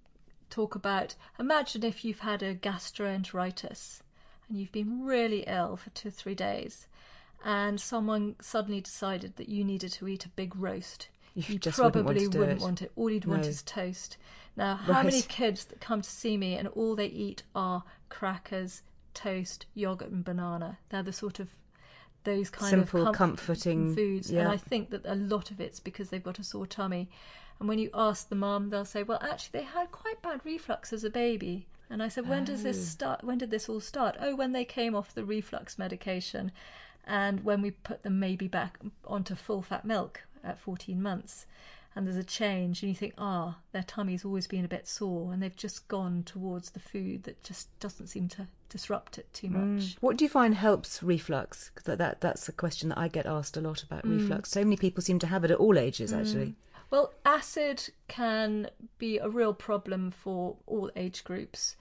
talk 0.49 0.73
about 0.75 1.15
imagine 1.37 1.83
if 1.83 2.03
you've 2.03 2.19
had 2.21 2.41
a 2.41 2.55
gastroenteritis 2.55 4.01
and 4.47 4.57
you've 4.57 4.71
been 4.71 5.03
really 5.05 5.43
ill 5.47 5.77
for 5.77 5.89
two 5.91 6.07
or 6.07 6.11
three 6.11 6.35
days, 6.35 6.87
and 7.45 7.79
someone 7.79 8.35
suddenly 8.41 8.81
decided 8.81 9.35
that 9.35 9.47
you 9.49 9.63
needed 9.63 9.91
to 9.93 10.07
eat 10.07 10.25
a 10.25 10.29
big 10.29 10.55
roast. 10.55 11.07
You 11.35 11.59
just 11.59 11.77
wouldn't 11.77 11.93
probably 11.93 12.23
want 12.27 12.31
to 12.33 12.39
wouldn't 12.39 12.61
want 12.61 12.81
it. 12.81 12.91
All 12.95 13.09
you'd 13.09 13.25
want 13.25 13.43
No. 13.43 13.47
is 13.49 13.61
toast. 13.61 14.17
Now, 14.57 14.75
how 14.75 15.03
many 15.03 15.21
kids 15.21 15.63
that 15.65 15.79
come 15.79 16.01
to 16.01 16.09
see 16.09 16.35
me 16.35 16.55
and 16.55 16.67
all 16.69 16.95
they 16.95 17.05
eat 17.05 17.43
are 17.55 17.83
crackers, 18.09 18.81
toast, 19.13 19.65
yogurt, 19.75 20.09
and 20.09 20.25
banana? 20.25 20.79
They're 20.89 21.03
the 21.03 21.13
sort 21.13 21.39
of 21.39 21.55
those 22.23 22.49
kind 22.49 22.69
Simple, 22.69 23.07
of 23.07 23.15
comf- 23.15 23.37
comforting- 23.37 23.95
foods. 23.95 24.29
And. 24.29 24.47
I 24.47 24.57
think 24.57 24.89
that 24.89 25.05
a 25.05 25.15
lot 25.15 25.51
of 25.51 25.59
it's 25.59 25.79
because 25.79 26.09
they've 26.09 26.23
got 26.23 26.39
a 26.39 26.43
sore 26.43 26.67
tummy. 26.67 27.09
And 27.59 27.67
when 27.67 27.79
you 27.79 27.89
ask 27.93 28.29
the 28.29 28.35
mum, 28.35 28.69
they'll 28.69 28.85
say, 28.85 29.03
"Well, 29.03 29.19
actually, 29.21 29.59
they 29.59 29.65
had 29.65 29.91
quite 29.91 30.21
bad 30.21 30.41
reflux 30.45 30.93
as 30.93 31.03
a 31.03 31.09
baby." 31.09 31.67
And 31.89 32.01
I 32.01 32.07
said, 32.07 32.27
"When 32.27 32.45
does 32.45 32.63
this 32.63 32.77
oh. 32.77 32.81
start? 32.81 33.23
When 33.23 33.37
did 33.37 33.51
this 33.51 33.67
all 33.67 33.81
start?" 33.81 34.15
Oh, 34.19 34.35
when 34.35 34.53
they 34.53 34.65
came 34.65 34.95
off 34.95 35.13
the 35.13 35.25
reflux 35.25 35.77
medication, 35.77 36.51
and 37.05 37.43
when 37.43 37.61
we 37.61 37.71
put 37.71 38.03
them 38.03 38.19
maybe 38.19 38.47
back 38.47 38.79
onto 39.05 39.35
full 39.35 39.61
fat 39.61 39.83
milk 39.83 40.23
at 40.43 40.59
14 40.59 41.01
months. 41.01 41.45
And 41.95 42.05
there's 42.05 42.15
a 42.17 42.23
change, 42.23 42.81
and 42.81 42.89
you 42.89 42.95
think, 42.95 43.15
ah, 43.17 43.57
their 43.71 43.83
tummy's 43.83 44.23
always 44.23 44.45
been 44.47 44.63
a 44.63 44.69
bit 44.69 44.87
sore, 44.87 45.33
and 45.33 45.41
they've 45.41 45.55
just 45.55 45.87
gone 45.87 46.23
towards 46.23 46.69
the 46.69 46.79
food 46.79 47.23
that 47.23 47.43
just 47.43 47.67
doesn't 47.79 48.07
seem 48.07 48.27
to 48.29 48.47
disrupt 48.69 49.17
it 49.17 49.31
too 49.33 49.49
much. 49.49 49.97
What 49.99 50.15
do 50.15 50.23
you 50.23 50.29
find 50.29 50.53
helps 50.53 51.01
reflux? 51.01 51.69
Because 51.69 51.85
that, 51.85 51.97
that 51.97 52.21
that's 52.21 52.47
a 52.47 52.51
question 52.53 52.89
that 52.89 52.99
I 52.99 53.07
get 53.07 53.25
asked 53.25 53.57
a 53.57 53.61
lot 53.61 53.81
about 53.83 54.03
Mm. 54.05 54.11
reflux. 54.11 54.51
So 54.51 54.63
many 54.63 54.77
people 54.77 55.01
seem 55.01 55.17
to 55.19 55.27
have 55.27 55.43
it 55.43 55.51
at 55.51 55.57
all 55.57 55.77
ages, 55.79 56.13
actually. 56.13 56.55
Well, 56.91 57.13
acid 57.25 57.89
can 58.07 58.69
be 58.97 59.17
a 59.17 59.27
real 59.29 59.53
problem 59.53 60.11
for 60.11 60.57
all 60.67 60.91
age 60.95 61.23
groups. 61.23 61.75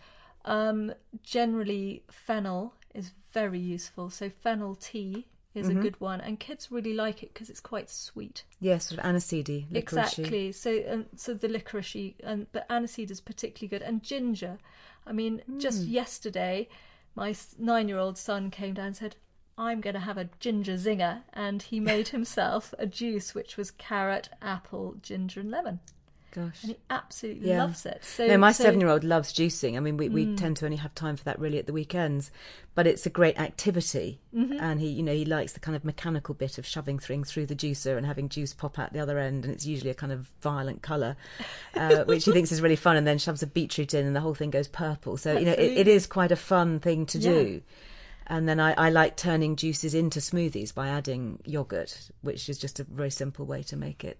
Um, 0.44 0.94
generally, 1.22 2.02
fennel 2.10 2.74
is 2.94 3.12
very 3.32 3.58
useful. 3.58 4.08
So, 4.10 4.30
fennel 4.30 4.74
tea 4.74 5.26
is 5.58 5.68
Mm-hmm. 5.68 5.78
a 5.78 5.82
good 5.82 6.00
one, 6.00 6.20
and 6.20 6.38
kids 6.40 6.70
really 6.70 6.94
like 6.94 7.22
it 7.22 7.34
because 7.34 7.50
it's 7.50 7.60
quite 7.60 7.90
sweet. 7.90 8.44
Yes, 8.60 8.86
sort 8.86 9.00
of 9.00 9.04
aniseedy. 9.06 9.66
Exactly. 9.74 10.52
So, 10.52 10.70
and 10.86 11.06
so 11.16 11.34
the 11.34 11.48
licorice, 11.48 12.14
and 12.22 12.46
but 12.52 12.68
aniseed 12.68 13.10
is 13.10 13.20
particularly 13.20 13.68
good, 13.68 13.82
and 13.86 14.02
ginger. 14.02 14.58
I 15.06 15.12
mean, 15.12 15.42
just 15.58 15.84
Hmm. 15.84 15.90
yesterday, 15.90 16.68
my 17.14 17.34
nine-year-old 17.58 18.16
son 18.18 18.50
came 18.50 18.74
down 18.74 18.86
and 18.88 18.96
said, 18.96 19.16
"I'm 19.56 19.80
going 19.80 19.94
to 19.94 20.00
have 20.00 20.18
a 20.18 20.28
ginger 20.40 20.74
zinger," 20.74 21.22
and 21.32 21.62
he 21.62 21.80
made 21.80 22.08
himself 22.16 22.72
a 22.78 22.86
juice 22.86 23.34
which 23.34 23.56
was 23.56 23.70
carrot, 23.72 24.28
apple, 24.40 24.96
ginger, 25.02 25.40
and 25.40 25.50
lemon, 25.50 25.80
Gosh. 26.38 26.62
and 26.62 26.72
he 26.72 26.78
absolutely 26.90 27.48
Yeah. 27.48 27.64
loves 27.64 27.84
it. 27.86 28.04
So, 28.04 28.26
no, 28.26 28.38
my 28.38 28.52
so- 28.52 28.64
seven-year-old 28.64 29.04
loves 29.04 29.32
juicing. 29.32 29.76
I 29.76 29.80
mean, 29.80 29.96
we, 29.96 30.08
Mm. 30.08 30.36
tend 30.36 30.56
to 30.58 30.64
only 30.64 30.76
have 30.78 30.94
time 30.94 31.16
for 31.16 31.24
that 31.24 31.38
really 31.38 31.58
at 31.58 31.66
the 31.66 31.72
weekends, 31.72 32.30
but 32.74 32.86
it's 32.86 33.04
a 33.06 33.10
great 33.10 33.38
activity, 33.40 34.20
Mm-hmm. 34.34 34.58
and 34.60 34.80
he, 34.80 34.88
you 34.88 35.02
know, 35.02 35.12
he 35.14 35.24
likes 35.24 35.52
the 35.52 35.60
kind 35.60 35.74
of 35.74 35.84
mechanical 35.84 36.34
bit 36.34 36.58
of 36.58 36.66
shoving 36.66 36.98
things 36.98 37.30
through 37.32 37.46
the 37.46 37.56
juicer 37.56 37.96
and 37.96 38.06
having 38.06 38.28
juice 38.28 38.54
pop 38.54 38.78
out 38.78 38.92
the 38.92 39.00
other 39.00 39.18
end, 39.18 39.44
and 39.44 39.52
it's 39.52 39.66
usually 39.66 39.90
a 39.90 39.94
kind 39.94 40.12
of 40.12 40.28
violent 40.40 40.82
colour, 40.82 41.16
uh, 41.74 42.04
which 42.04 42.24
he 42.24 42.32
thinks 42.32 42.52
is 42.52 42.60
really 42.60 42.76
fun, 42.76 42.96
and 42.96 43.06
then 43.06 43.18
shoves 43.18 43.42
a 43.42 43.46
beetroot 43.46 43.94
in, 43.94 44.06
and 44.06 44.14
the 44.14 44.20
whole 44.20 44.34
thing 44.34 44.50
goes 44.50 44.68
purple. 44.68 45.16
So 45.16 45.36
you 45.38 45.44
know, 45.46 45.52
it, 45.52 45.58
it 45.58 45.62
Absolutely. 45.70 45.92
is 45.92 46.06
quite 46.06 46.32
a 46.32 46.36
fun 46.36 46.78
thing 46.80 47.06
to 47.06 47.18
Yeah. 47.18 47.30
do. 47.30 47.62
And 48.30 48.46
then 48.46 48.60
I, 48.60 48.72
I 48.74 48.90
like 48.90 49.16
turning 49.16 49.56
juices 49.56 49.94
into 49.94 50.20
smoothies 50.20 50.74
by 50.74 50.88
adding 50.88 51.38
yogurt, 51.46 52.10
which 52.20 52.50
is 52.50 52.58
just 52.58 52.78
a 52.78 52.84
very 52.84 53.10
simple 53.10 53.46
way 53.46 53.62
to 53.62 53.76
make 53.76 54.04
it 54.04 54.18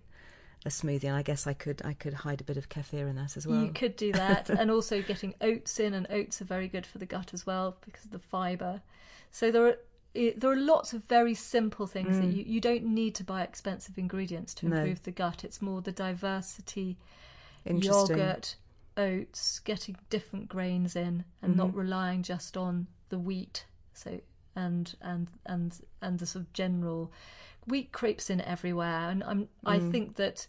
a 0.66 0.68
smoothie. 0.68 1.04
And 1.04 1.16
I 1.16 1.22
guess 1.22 1.46
I 1.46 1.52
could 1.52 1.82
I 1.84 1.92
could 1.94 2.14
hide 2.14 2.40
a 2.40 2.44
bit 2.44 2.56
of 2.56 2.68
kefir 2.68 3.08
in 3.08 3.16
that 3.16 3.36
as 3.36 3.46
well. 3.46 3.60
You 3.62 3.72
could 3.72 3.96
do 3.96 4.12
that, 4.12 4.48
and 4.58 4.70
also 4.70 5.02
getting 5.02 5.34
oats 5.40 5.78
in, 5.80 5.94
and 5.94 6.06
oats 6.10 6.40
are 6.42 6.44
very 6.46 6.68
good 6.68 6.86
for 6.86 6.98
the 6.98 7.06
gut 7.06 7.32
as 7.34 7.46
well 7.46 7.76
because 7.84 8.04
of 8.04 8.10
the 8.10 8.18
fibre. 8.18 8.82
So 9.30 9.50
there 9.50 9.66
are 9.66 9.76
there 10.14 10.50
are 10.50 10.56
lots 10.56 10.92
of 10.92 11.04
very 11.04 11.34
simple 11.34 11.86
things 11.86 12.18
that 12.18 12.26
you, 12.26 12.42
you 12.44 12.60
don't 12.60 12.84
need 12.84 13.14
to 13.16 13.24
buy 13.24 13.42
expensive 13.42 13.96
ingredients 13.98 14.52
to 14.54 14.66
Mm. 14.66 14.70
No. 14.70 14.76
improve 14.76 15.02
the 15.04 15.12
gut. 15.12 15.44
It's 15.44 15.62
more 15.62 15.80
the 15.80 15.92
diversity, 15.92 16.96
yogurt, 17.64 18.56
oats, 18.96 19.60
getting 19.60 19.96
different 20.10 20.48
grains 20.48 20.96
in, 20.96 21.24
and 21.42 21.56
not 21.56 21.68
Mm-hmm. 21.68 21.78
relying 21.78 22.22
just 22.22 22.56
on 22.56 22.86
the 23.10 23.18
wheat. 23.18 23.64
So 23.94 24.20
and 24.66 24.94
and 25.00 25.28
and 25.46 25.70
and 26.02 26.18
the 26.18 26.26
sort 26.26 26.44
of 26.44 26.52
general 26.52 27.10
wheat 27.66 27.92
creeps 27.92 28.30
in 28.30 28.40
everywhere, 28.40 29.10
and 29.10 29.22
I'm 29.24 29.48
I 29.66 29.78
Mm. 29.78 29.90
think 29.92 30.16
that 30.16 30.46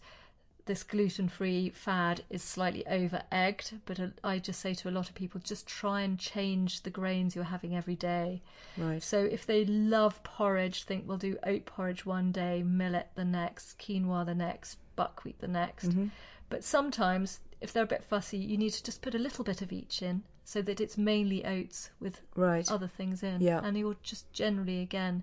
this 0.66 0.82
gluten-free 0.84 1.70
fad 1.70 2.22
is 2.30 2.42
slightly 2.42 2.86
over 2.86 3.22
egged 3.32 3.72
but 3.86 3.98
i 4.22 4.38
just 4.38 4.60
say 4.60 4.72
to 4.74 4.88
a 4.88 4.96
lot 4.98 5.08
of 5.08 5.14
people 5.16 5.40
just 5.42 5.66
try 5.66 6.02
and 6.02 6.18
change 6.18 6.82
the 6.82 6.90
grains 6.90 7.34
you're 7.34 7.44
having 7.56 7.74
every 7.74 7.96
day 7.96 8.40
Right. 8.76 9.02
so 9.02 9.18
if 9.24 9.46
they 9.46 9.64
love 9.64 10.22
porridge 10.22 10.84
think 10.84 11.08
we'll 11.08 11.16
do 11.28 11.36
oat 11.44 11.64
porridge 11.64 12.06
one 12.06 12.30
day 12.30 12.62
millet 12.62 13.08
the 13.16 13.24
next 13.24 13.78
quinoa 13.80 14.24
the 14.24 14.34
next 14.34 14.78
buckwheat 15.00 15.38
the 15.40 15.48
next 15.62 15.88
Mm-hmm. 15.90 16.06
but 16.52 16.62
sometimes 16.76 17.40
if 17.64 17.68
they're 17.72 17.88
a 17.90 17.94
bit 17.94 18.04
fussy 18.12 18.38
you 18.50 18.56
need 18.62 18.72
to 18.78 18.82
just 18.88 19.00
put 19.04 19.14
a 19.14 19.18
little 19.26 19.44
bit 19.50 19.60
of 19.64 19.70
each 19.80 19.96
in 20.08 20.16
so 20.52 20.58
that 20.66 20.80
it's 20.84 20.96
mainly 21.12 21.40
oats 21.54 21.78
with 22.04 22.16
Right. 22.46 22.68
other 22.76 22.90
things 22.98 23.22
in 23.22 23.38
Yeah. 23.50 23.60
and 23.64 23.76
you'll 23.78 24.02
just 24.12 24.24
generally 24.42 24.80
again 24.88 25.22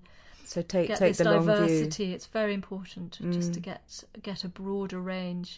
So 0.53 0.61
take 0.61 0.87
get 0.87 0.99
take 0.99 1.09
this 1.11 1.17
the 1.17 1.25
long 1.33 1.43
view. 1.43 1.51
Mm. 1.53 1.57
diversity 1.59 2.07
it's 2.15 2.27
very 2.39 2.53
important 2.61 3.11
just 3.37 3.53
to 3.55 3.59
get 3.69 3.81
get 4.29 4.43
a 4.43 4.49
broader 4.61 4.99
range 5.15 5.49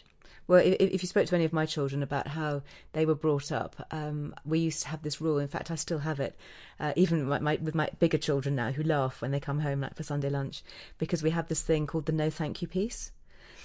Well, 0.50 0.62
if, 0.70 0.74
if 0.96 1.00
you 1.02 1.08
spoke 1.14 1.26
to 1.28 1.36
any 1.40 1.44
of 1.50 1.52
my 1.60 1.66
children 1.74 2.02
about 2.02 2.26
how 2.38 2.62
they 2.94 3.04
were 3.06 3.20
brought 3.26 3.48
up, 3.62 3.72
um, 4.00 4.34
we 4.52 4.58
used 4.68 4.82
to 4.82 4.88
have 4.92 5.02
this 5.02 5.20
rule. 5.24 5.38
In 5.38 5.46
fact, 5.54 5.70
I 5.70 5.76
still 5.76 6.00
have 6.08 6.18
it, 6.28 6.34
uh, 6.82 6.92
even 6.96 7.16
my, 7.32 7.38
my, 7.48 7.54
with 7.66 7.76
my 7.82 7.88
bigger 8.02 8.18
children 8.18 8.52
now, 8.56 8.70
who 8.76 8.82
laugh 8.82 9.22
when 9.22 9.30
they 9.32 9.38
come 9.48 9.60
home, 9.66 9.80
like 9.84 9.94
for 9.94 10.02
Sunday 10.02 10.30
lunch, 10.38 10.56
because 11.02 11.22
we 11.22 11.30
have 11.30 11.46
this 11.48 11.62
thing 11.62 11.86
called 11.86 12.06
the 12.06 12.12
no 12.24 12.30
thank 12.30 12.54
you 12.62 12.68
piece. 12.68 13.12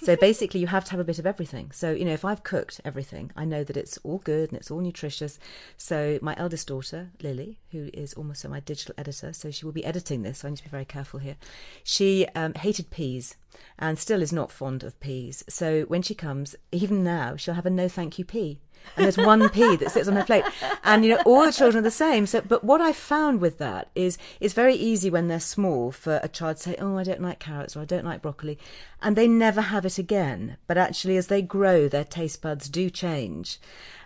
So 0.02 0.16
basically, 0.16 0.60
you 0.60 0.66
have 0.68 0.84
to 0.84 0.90
have 0.92 1.00
a 1.00 1.04
bit 1.04 1.18
of 1.18 1.26
everything. 1.26 1.70
So 1.72 1.90
you 1.92 2.04
know, 2.04 2.12
if 2.12 2.24
I've 2.24 2.42
cooked 2.42 2.80
everything, 2.84 3.32
I 3.36 3.44
know 3.44 3.64
that 3.64 3.76
it's 3.76 3.98
all 3.98 4.18
good 4.18 4.50
and 4.50 4.58
it's 4.58 4.70
all 4.70 4.80
nutritious. 4.80 5.38
So 5.76 6.18
my 6.22 6.34
eldest 6.38 6.68
daughter, 6.68 7.10
Lily, 7.22 7.58
who 7.70 7.90
is 7.92 8.14
also 8.14 8.48
my 8.48 8.60
digital 8.60 8.94
editor, 8.98 9.32
so 9.32 9.50
she 9.50 9.64
will 9.64 9.72
be 9.72 9.84
editing 9.84 10.22
this. 10.22 10.38
So 10.38 10.48
I 10.48 10.50
need 10.50 10.58
to 10.58 10.64
be 10.64 10.70
very 10.70 10.84
careful 10.84 11.20
here. 11.20 11.36
She 11.82 12.26
um, 12.34 12.54
hated 12.54 12.90
peas 12.90 13.36
and 13.78 13.98
still 13.98 14.22
is 14.22 14.32
not 14.32 14.52
fond 14.52 14.82
of 14.82 14.98
peas. 15.00 15.44
So 15.48 15.82
when 15.82 16.02
she 16.02 16.14
comes, 16.14 16.56
even 16.72 17.02
now, 17.02 17.36
she'll 17.36 17.54
have 17.54 17.66
a 17.66 17.70
no 17.70 17.88
thank 17.88 18.18
you 18.18 18.24
pea. 18.24 18.60
And 18.96 19.04
there's 19.04 19.16
one 19.16 19.48
pea 19.48 19.76
that 19.76 19.90
sits 19.90 20.08
on 20.08 20.16
her 20.16 20.24
plate, 20.24 20.44
and 20.84 21.04
you 21.04 21.10
know 21.10 21.22
all 21.24 21.44
the 21.44 21.52
children 21.52 21.80
are 21.80 21.88
the 21.88 21.90
same. 21.90 22.26
So, 22.26 22.40
but 22.40 22.64
what 22.64 22.80
I 22.80 22.92
found 22.92 23.40
with 23.40 23.58
that 23.58 23.90
is 23.94 24.18
it's 24.40 24.54
very 24.54 24.74
easy 24.74 25.10
when 25.10 25.28
they're 25.28 25.40
small 25.40 25.92
for 25.92 26.20
a 26.22 26.28
child 26.28 26.58
to 26.58 26.62
say, 26.62 26.76
"Oh, 26.78 26.96
I 26.96 27.04
don't 27.04 27.22
like 27.22 27.38
carrots" 27.38 27.76
or 27.76 27.80
"I 27.80 27.84
don't 27.84 28.04
like 28.04 28.22
broccoli," 28.22 28.58
and 29.02 29.16
they 29.16 29.28
never 29.28 29.60
have 29.60 29.84
it 29.84 29.98
again. 29.98 30.56
But 30.66 30.78
actually, 30.78 31.16
as 31.16 31.26
they 31.26 31.42
grow, 31.42 31.88
their 31.88 32.04
taste 32.04 32.42
buds 32.42 32.68
do 32.68 32.90
change 32.90 33.58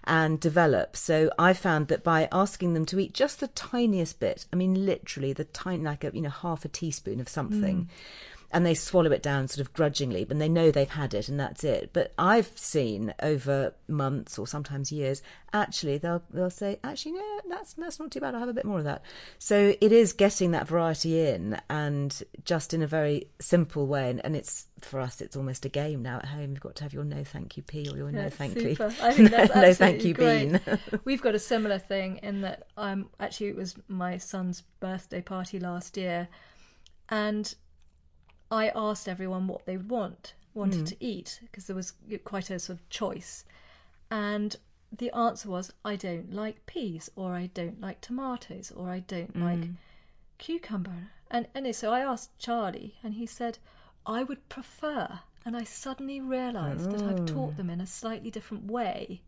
and 0.04 0.40
develop. 0.40 0.96
So 0.96 1.30
I 1.38 1.52
found 1.52 1.88
that 1.88 2.02
by 2.02 2.28
asking 2.32 2.74
them 2.74 2.86
to 2.86 2.98
eat 2.98 3.12
just 3.12 3.40
the 3.40 3.48
tiniest 3.48 4.18
bit, 4.18 4.46
I 4.52 4.56
mean 4.56 4.86
literally 4.86 5.32
the 5.32 5.44
tiny 5.44 5.84
like 5.84 6.04
a 6.04 6.10
you 6.12 6.22
know 6.22 6.30
half 6.30 6.64
a 6.64 6.68
teaspoon 6.68 7.20
of 7.20 7.28
something. 7.28 7.82
Mm 7.82 7.86
and 8.52 8.66
they 8.66 8.74
swallow 8.74 9.12
it 9.12 9.22
down 9.22 9.48
sort 9.48 9.64
of 9.64 9.72
grudgingly, 9.72 10.24
but 10.24 10.38
they 10.38 10.48
know 10.48 10.70
they've 10.70 10.88
had 10.88 11.14
it 11.14 11.28
and 11.28 11.38
that's 11.38 11.62
it. 11.62 11.90
But 11.92 12.12
I've 12.18 12.50
seen 12.56 13.14
over 13.22 13.74
months 13.86 14.38
or 14.38 14.46
sometimes 14.46 14.90
years, 14.90 15.22
actually 15.52 15.98
they'll 15.98 16.22
they'll 16.30 16.50
say, 16.50 16.78
actually, 16.82 17.12
no, 17.12 17.40
that's 17.48 17.74
that's 17.74 18.00
not 18.00 18.10
too 18.10 18.20
bad. 18.20 18.34
I'll 18.34 18.40
have 18.40 18.48
a 18.48 18.54
bit 18.54 18.64
more 18.64 18.78
of 18.78 18.84
that. 18.84 19.02
So 19.38 19.74
it 19.80 19.92
is 19.92 20.12
getting 20.12 20.50
that 20.50 20.66
variety 20.66 21.20
in, 21.28 21.60
and 21.68 22.22
just 22.44 22.74
in 22.74 22.82
a 22.82 22.86
very 22.86 23.28
simple 23.40 23.86
way. 23.86 24.10
And, 24.10 24.24
and 24.24 24.34
it's 24.34 24.66
for 24.80 25.00
us, 25.00 25.20
it's 25.20 25.36
almost 25.36 25.64
a 25.64 25.68
game 25.68 26.02
now 26.02 26.16
at 26.16 26.26
home. 26.26 26.50
You've 26.50 26.60
got 26.60 26.74
to 26.76 26.82
have 26.82 26.92
your 26.92 27.04
no 27.04 27.22
thank 27.22 27.56
you 27.56 27.62
pea 27.62 27.88
or 27.88 27.96
your 27.96 28.10
no 28.10 28.28
thank 28.30 28.56
you 28.56 28.76
I 28.80 29.12
think 29.12 29.30
that's 29.30 29.54
no, 29.54 29.60
no 29.60 29.74
thank 29.74 30.04
you 30.04 30.14
great. 30.14 30.52
bean. 30.52 30.60
We've 31.04 31.22
got 31.22 31.34
a 31.34 31.38
similar 31.40 31.78
thing 31.78 32.18
in 32.22 32.40
that 32.42 32.66
um 32.76 33.08
actually 33.20 33.48
it 33.48 33.56
was 33.56 33.76
my 33.88 34.18
son's 34.18 34.62
birthday 34.80 35.20
party 35.20 35.60
last 35.60 35.96
year, 35.96 36.28
and 37.08 37.54
I 38.50 38.70
asked 38.74 39.08
everyone 39.08 39.46
what 39.46 39.64
they 39.66 39.76
want, 39.76 40.34
wanted 40.54 40.84
mm. 40.84 40.88
to 40.88 40.96
eat, 41.04 41.38
because 41.42 41.66
there 41.66 41.76
was 41.76 41.92
quite 42.24 42.50
a 42.50 42.58
sort 42.58 42.78
of 42.78 42.88
choice. 42.90 43.44
And 44.10 44.56
the 44.96 45.14
answer 45.14 45.48
was, 45.48 45.72
I 45.84 45.96
don't 45.96 46.32
like 46.32 46.66
peas, 46.66 47.10
or 47.14 47.34
I 47.34 47.50
don't 47.54 47.80
like 47.80 48.00
tomatoes, 48.00 48.72
or 48.74 48.90
I 48.90 49.00
don't 49.00 49.36
mm. 49.36 49.44
like 49.44 49.68
cucumber. 50.38 51.10
And, 51.30 51.46
and 51.54 51.74
so 51.76 51.92
I 51.92 52.00
asked 52.00 52.36
Charlie, 52.38 52.96
and 53.04 53.14
he 53.14 53.26
said, 53.26 53.58
I 54.04 54.24
would 54.24 54.48
prefer. 54.48 55.20
And 55.44 55.56
I 55.56 55.64
suddenly 55.64 56.20
realised 56.20 56.88
oh. 56.88 56.92
that 56.92 57.02
I've 57.02 57.26
taught 57.26 57.56
them 57.56 57.70
in 57.70 57.80
a 57.80 57.86
slightly 57.86 58.30
different 58.30 58.66
way. 58.66 59.22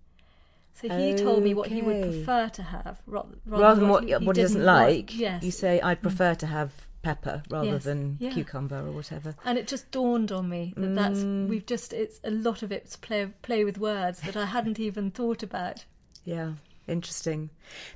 So 0.75 0.89
he 0.89 1.13
okay. 1.13 1.23
told 1.23 1.43
me 1.43 1.55
what 1.55 1.69
he 1.69 1.83
would 1.83 2.03
prefer 2.03 2.49
to 2.49 2.63
have 2.63 3.01
rather, 3.07 3.37
rather, 3.47 3.63
rather 3.63 3.81
than 3.81 3.89
what, 3.89 4.05
what 4.05 4.21
he, 4.21 4.27
what 4.27 4.37
he 4.37 4.43
doesn't 4.43 4.65
like. 4.65 5.17
Yes. 5.17 5.43
You 5.43 5.51
say, 5.51 5.81
I'd 5.81 5.99
mm. 6.01 6.03
prefer 6.03 6.33
mm. 6.33 6.39
to 6.39 6.47
have 6.47 6.87
pepper 7.03 7.43
rather 7.51 7.67
yes, 7.67 7.85
than 7.85 8.17
yeah. 8.21 8.31
cucumber 8.31 8.79
or 8.79 8.93
whatever. 8.93 9.35
And 9.45 9.59
it 9.59 9.67
just 9.67 9.91
dawned 9.91 10.33
on 10.33 10.49
me 10.49 10.73
that 10.77 10.91
mm. 10.91 10.95
that's 10.95 11.23
we've 11.51 11.67
just 11.67 11.93
it's 11.93 12.21
a 12.25 12.31
lot 12.31 12.63
of 12.63 12.73
it's 12.73 12.97
play 12.97 13.27
play 13.43 13.65
with 13.65 13.79
words 13.79 14.21
that 14.21 14.37
I 14.37 14.47
hadn't 14.47 14.81
even 14.81 15.11
thought 15.11 15.43
about. 15.43 15.85
Yeah. 16.25 16.53
Interesting. 16.89 17.51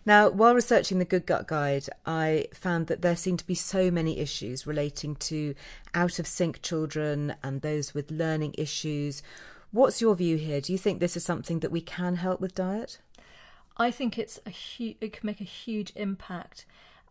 Now, 0.04 0.28
while 0.28 0.54
researching 0.54 1.00
the 1.00 1.04
Good 1.04 1.26
Gut 1.26 1.48
Guide, 1.48 1.86
I 2.06 2.46
found 2.54 2.86
that 2.86 3.02
there 3.02 3.16
seem 3.16 3.36
to 3.36 3.46
be 3.46 3.54
so 3.54 3.90
many 3.90 4.20
issues 4.20 4.64
relating 4.64 5.16
to 5.16 5.56
out 5.92 6.20
of 6.20 6.26
sync 6.26 6.62
children 6.62 7.34
and 7.42 7.62
those 7.62 7.94
with 7.94 8.12
learning 8.12 8.54
issues. 8.56 9.24
What's 9.72 10.00
your 10.00 10.14
view 10.14 10.36
here? 10.36 10.60
Do 10.60 10.72
you 10.72 10.78
think 10.78 11.00
this 11.00 11.16
is 11.16 11.24
something 11.24 11.60
that 11.60 11.72
we 11.72 11.80
can 11.80 12.16
help 12.16 12.40
with 12.40 12.54
diet? 12.54 13.00
I 13.76 13.90
think 13.90 14.18
it's 14.18 14.38
a 14.46 14.50
hu- 14.50 14.94
it 15.00 15.12
can 15.12 15.26
make 15.26 15.40
a 15.40 15.44
huge 15.44 15.92
impact. 15.96 16.64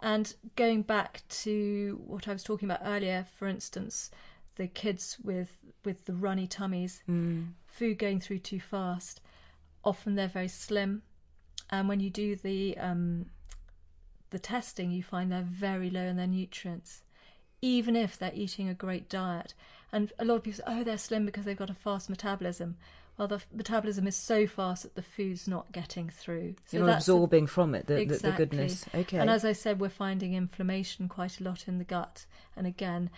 And 0.06 0.36
going 0.56 0.84
back 0.84 1.24
to 1.30 2.00
what 2.06 2.28
I 2.28 2.34
was 2.34 2.44
talking 2.44 2.70
about 2.70 2.86
earlier, 2.86 3.26
for 3.39 3.48
instance, 3.48 4.12
the 4.56 4.68
kids 4.68 5.18
with 5.24 5.58
with 5.84 6.06
the 6.06 6.13
runny 6.13 6.46
tummies, 6.46 7.02
mm. 7.10 7.48
food 7.65 7.98
going 7.98 8.20
through 8.20 8.39
too 8.39 8.60
fast, 8.60 9.20
often 9.84 10.13
they're 10.13 10.28
very 10.28 10.48
slim, 10.48 11.02
and 11.72 11.89
when 11.89 12.00
you 12.00 12.12
do 12.12 12.36
the 12.36 12.78
um, 12.78 13.26
the 14.30 14.38
testing, 14.38 14.91
you 14.91 15.02
find 15.02 15.32
they're 15.32 15.41
very 15.41 15.89
low 15.89 16.04
in 16.04 16.18
their 16.18 16.28
nutrients, 16.28 17.02
even 17.63 17.96
if 17.96 18.15
they're 18.15 18.32
eating 18.36 18.70
a 18.70 18.76
great 18.76 19.10
diet. 19.10 19.56
And 19.91 20.13
a 20.20 20.26
lot 20.26 20.36
of 20.36 20.44
people 20.44 20.58
say, 20.58 20.63
"Oh, 20.68 20.84
they're 20.84 21.00
slim 21.00 21.26
because 21.26 21.46
they've 21.46 21.58
got 21.58 21.72
a 21.72 21.74
fast 21.74 22.12
metabolism." 22.12 22.78
Well, 23.17 23.28
the 23.28 23.41
metabolism 23.54 24.08
is 24.08 24.15
so 24.15 24.45
fast 24.45 24.84
that 24.84 24.95
the 24.95 25.01
food's 25.01 25.47
not 25.47 25.71
getting 25.71 26.10
through. 26.10 26.56
So 26.67 26.78
You're 26.78 26.89
absorbing 26.89 27.47
from 27.47 27.73
it 27.73 27.88
the, 27.88 27.97
exactly. 27.97 28.32
the, 28.32 28.38
goodness. 28.38 28.86
Okay. 28.93 29.17
And 29.17 29.30
as 29.30 29.45
I 29.45 29.54
said, 29.54 29.80
we're 29.80 29.89
finding 29.89 30.34
inflammation 30.34 31.08
quite 31.08 31.39
a 31.39 31.43
lot 31.43 31.67
in 31.67 31.78
the 31.78 31.86
gut. 31.86 32.25
And 32.58 32.67
again, 32.67 33.10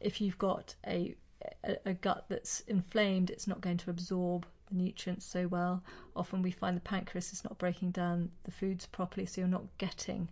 if 0.00 0.20
you've 0.20 0.38
got 0.38 0.74
a, 0.86 1.14
a, 1.62 1.76
a 1.86 1.92
gut 1.94 2.24
that's 2.28 2.60
inflamed, 2.60 3.28
it's 3.28 3.46
not 3.46 3.60
going 3.60 3.76
to 3.78 3.90
absorb 3.90 4.46
the 4.70 4.76
nutrients 4.76 5.26
so 5.26 5.46
well. 5.46 5.82
Often 6.16 6.40
we 6.40 6.50
find 6.50 6.74
the 6.74 6.80
pancreas 6.80 7.34
is 7.34 7.44
not 7.44 7.58
breaking 7.58 7.90
down 7.90 8.30
the 8.44 8.50
foods 8.50 8.86
properly, 8.86 9.26
so 9.26 9.42
you're 9.42 9.48
not 9.48 9.66
getting 9.76 10.30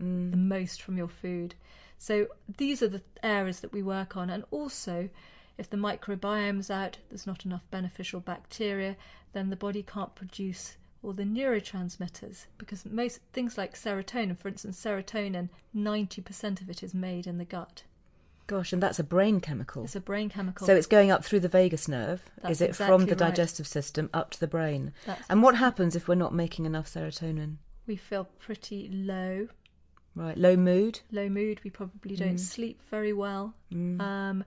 mm. 0.00 0.30
the 0.30 0.36
most 0.36 0.80
from 0.80 0.96
your 0.96 1.08
food. 1.08 1.56
So 1.98 2.28
these 2.56 2.82
are 2.82 2.88
the 2.88 3.02
areas 3.22 3.60
that 3.60 3.72
we 3.72 3.82
work 3.82 4.16
on, 4.16 4.30
and 4.30 4.44
also 4.50 5.08
if 5.58 5.70
the 5.70 5.76
microbiome's 5.76 6.70
out, 6.70 6.98
there's 7.08 7.26
not 7.26 7.44
enough 7.44 7.62
beneficial 7.70 8.20
bacteria, 8.20 8.96
then 9.32 9.50
the 9.50 9.56
body 9.56 9.82
can't 9.82 10.14
produce 10.14 10.76
all 11.02 11.12
the 11.12 11.22
neurotransmitters 11.22 12.46
because 12.58 12.84
most 12.84 13.20
things 13.32 13.56
like 13.56 13.74
serotonin, 13.74 14.36
for 14.36 14.48
instance, 14.48 14.82
serotonin, 14.82 15.48
90% 15.74 16.60
of 16.60 16.68
it 16.68 16.82
is 16.82 16.94
made 16.94 17.26
in 17.26 17.38
the 17.38 17.44
gut. 17.44 17.84
Gosh, 18.46 18.72
and 18.72 18.82
that's 18.82 18.98
a 18.98 19.04
brain 19.04 19.40
chemical. 19.40 19.84
It's 19.84 19.96
a 19.96 20.00
brain 20.00 20.28
chemical. 20.28 20.66
So 20.66 20.74
it's 20.74 20.86
going 20.86 21.10
up 21.10 21.24
through 21.24 21.40
the 21.40 21.48
vagus 21.48 21.88
nerve. 21.88 22.22
That's 22.42 22.52
is 22.52 22.60
it 22.60 22.68
exactly 22.70 22.98
from 22.98 23.06
the 23.06 23.16
digestive 23.16 23.66
right. 23.66 23.72
system 23.72 24.10
up 24.14 24.30
to 24.32 24.40
the 24.40 24.46
brain? 24.46 24.92
That's 25.04 25.22
and 25.28 25.42
what 25.42 25.56
happens 25.56 25.96
if 25.96 26.06
we're 26.06 26.14
not 26.14 26.32
making 26.32 26.64
enough 26.64 26.86
serotonin? 26.86 27.56
We 27.86 27.96
feel 27.96 28.28
pretty 28.38 28.88
low. 28.88 29.48
Right, 30.14 30.38
low 30.38 30.56
mood. 30.56 31.00
Low 31.10 31.28
mood. 31.28 31.60
We 31.64 31.70
probably 31.70 32.16
don't 32.16 32.36
mm. 32.36 32.40
sleep 32.40 32.80
very 32.88 33.12
well. 33.12 33.54
Mm. 33.72 34.00
Um, 34.00 34.44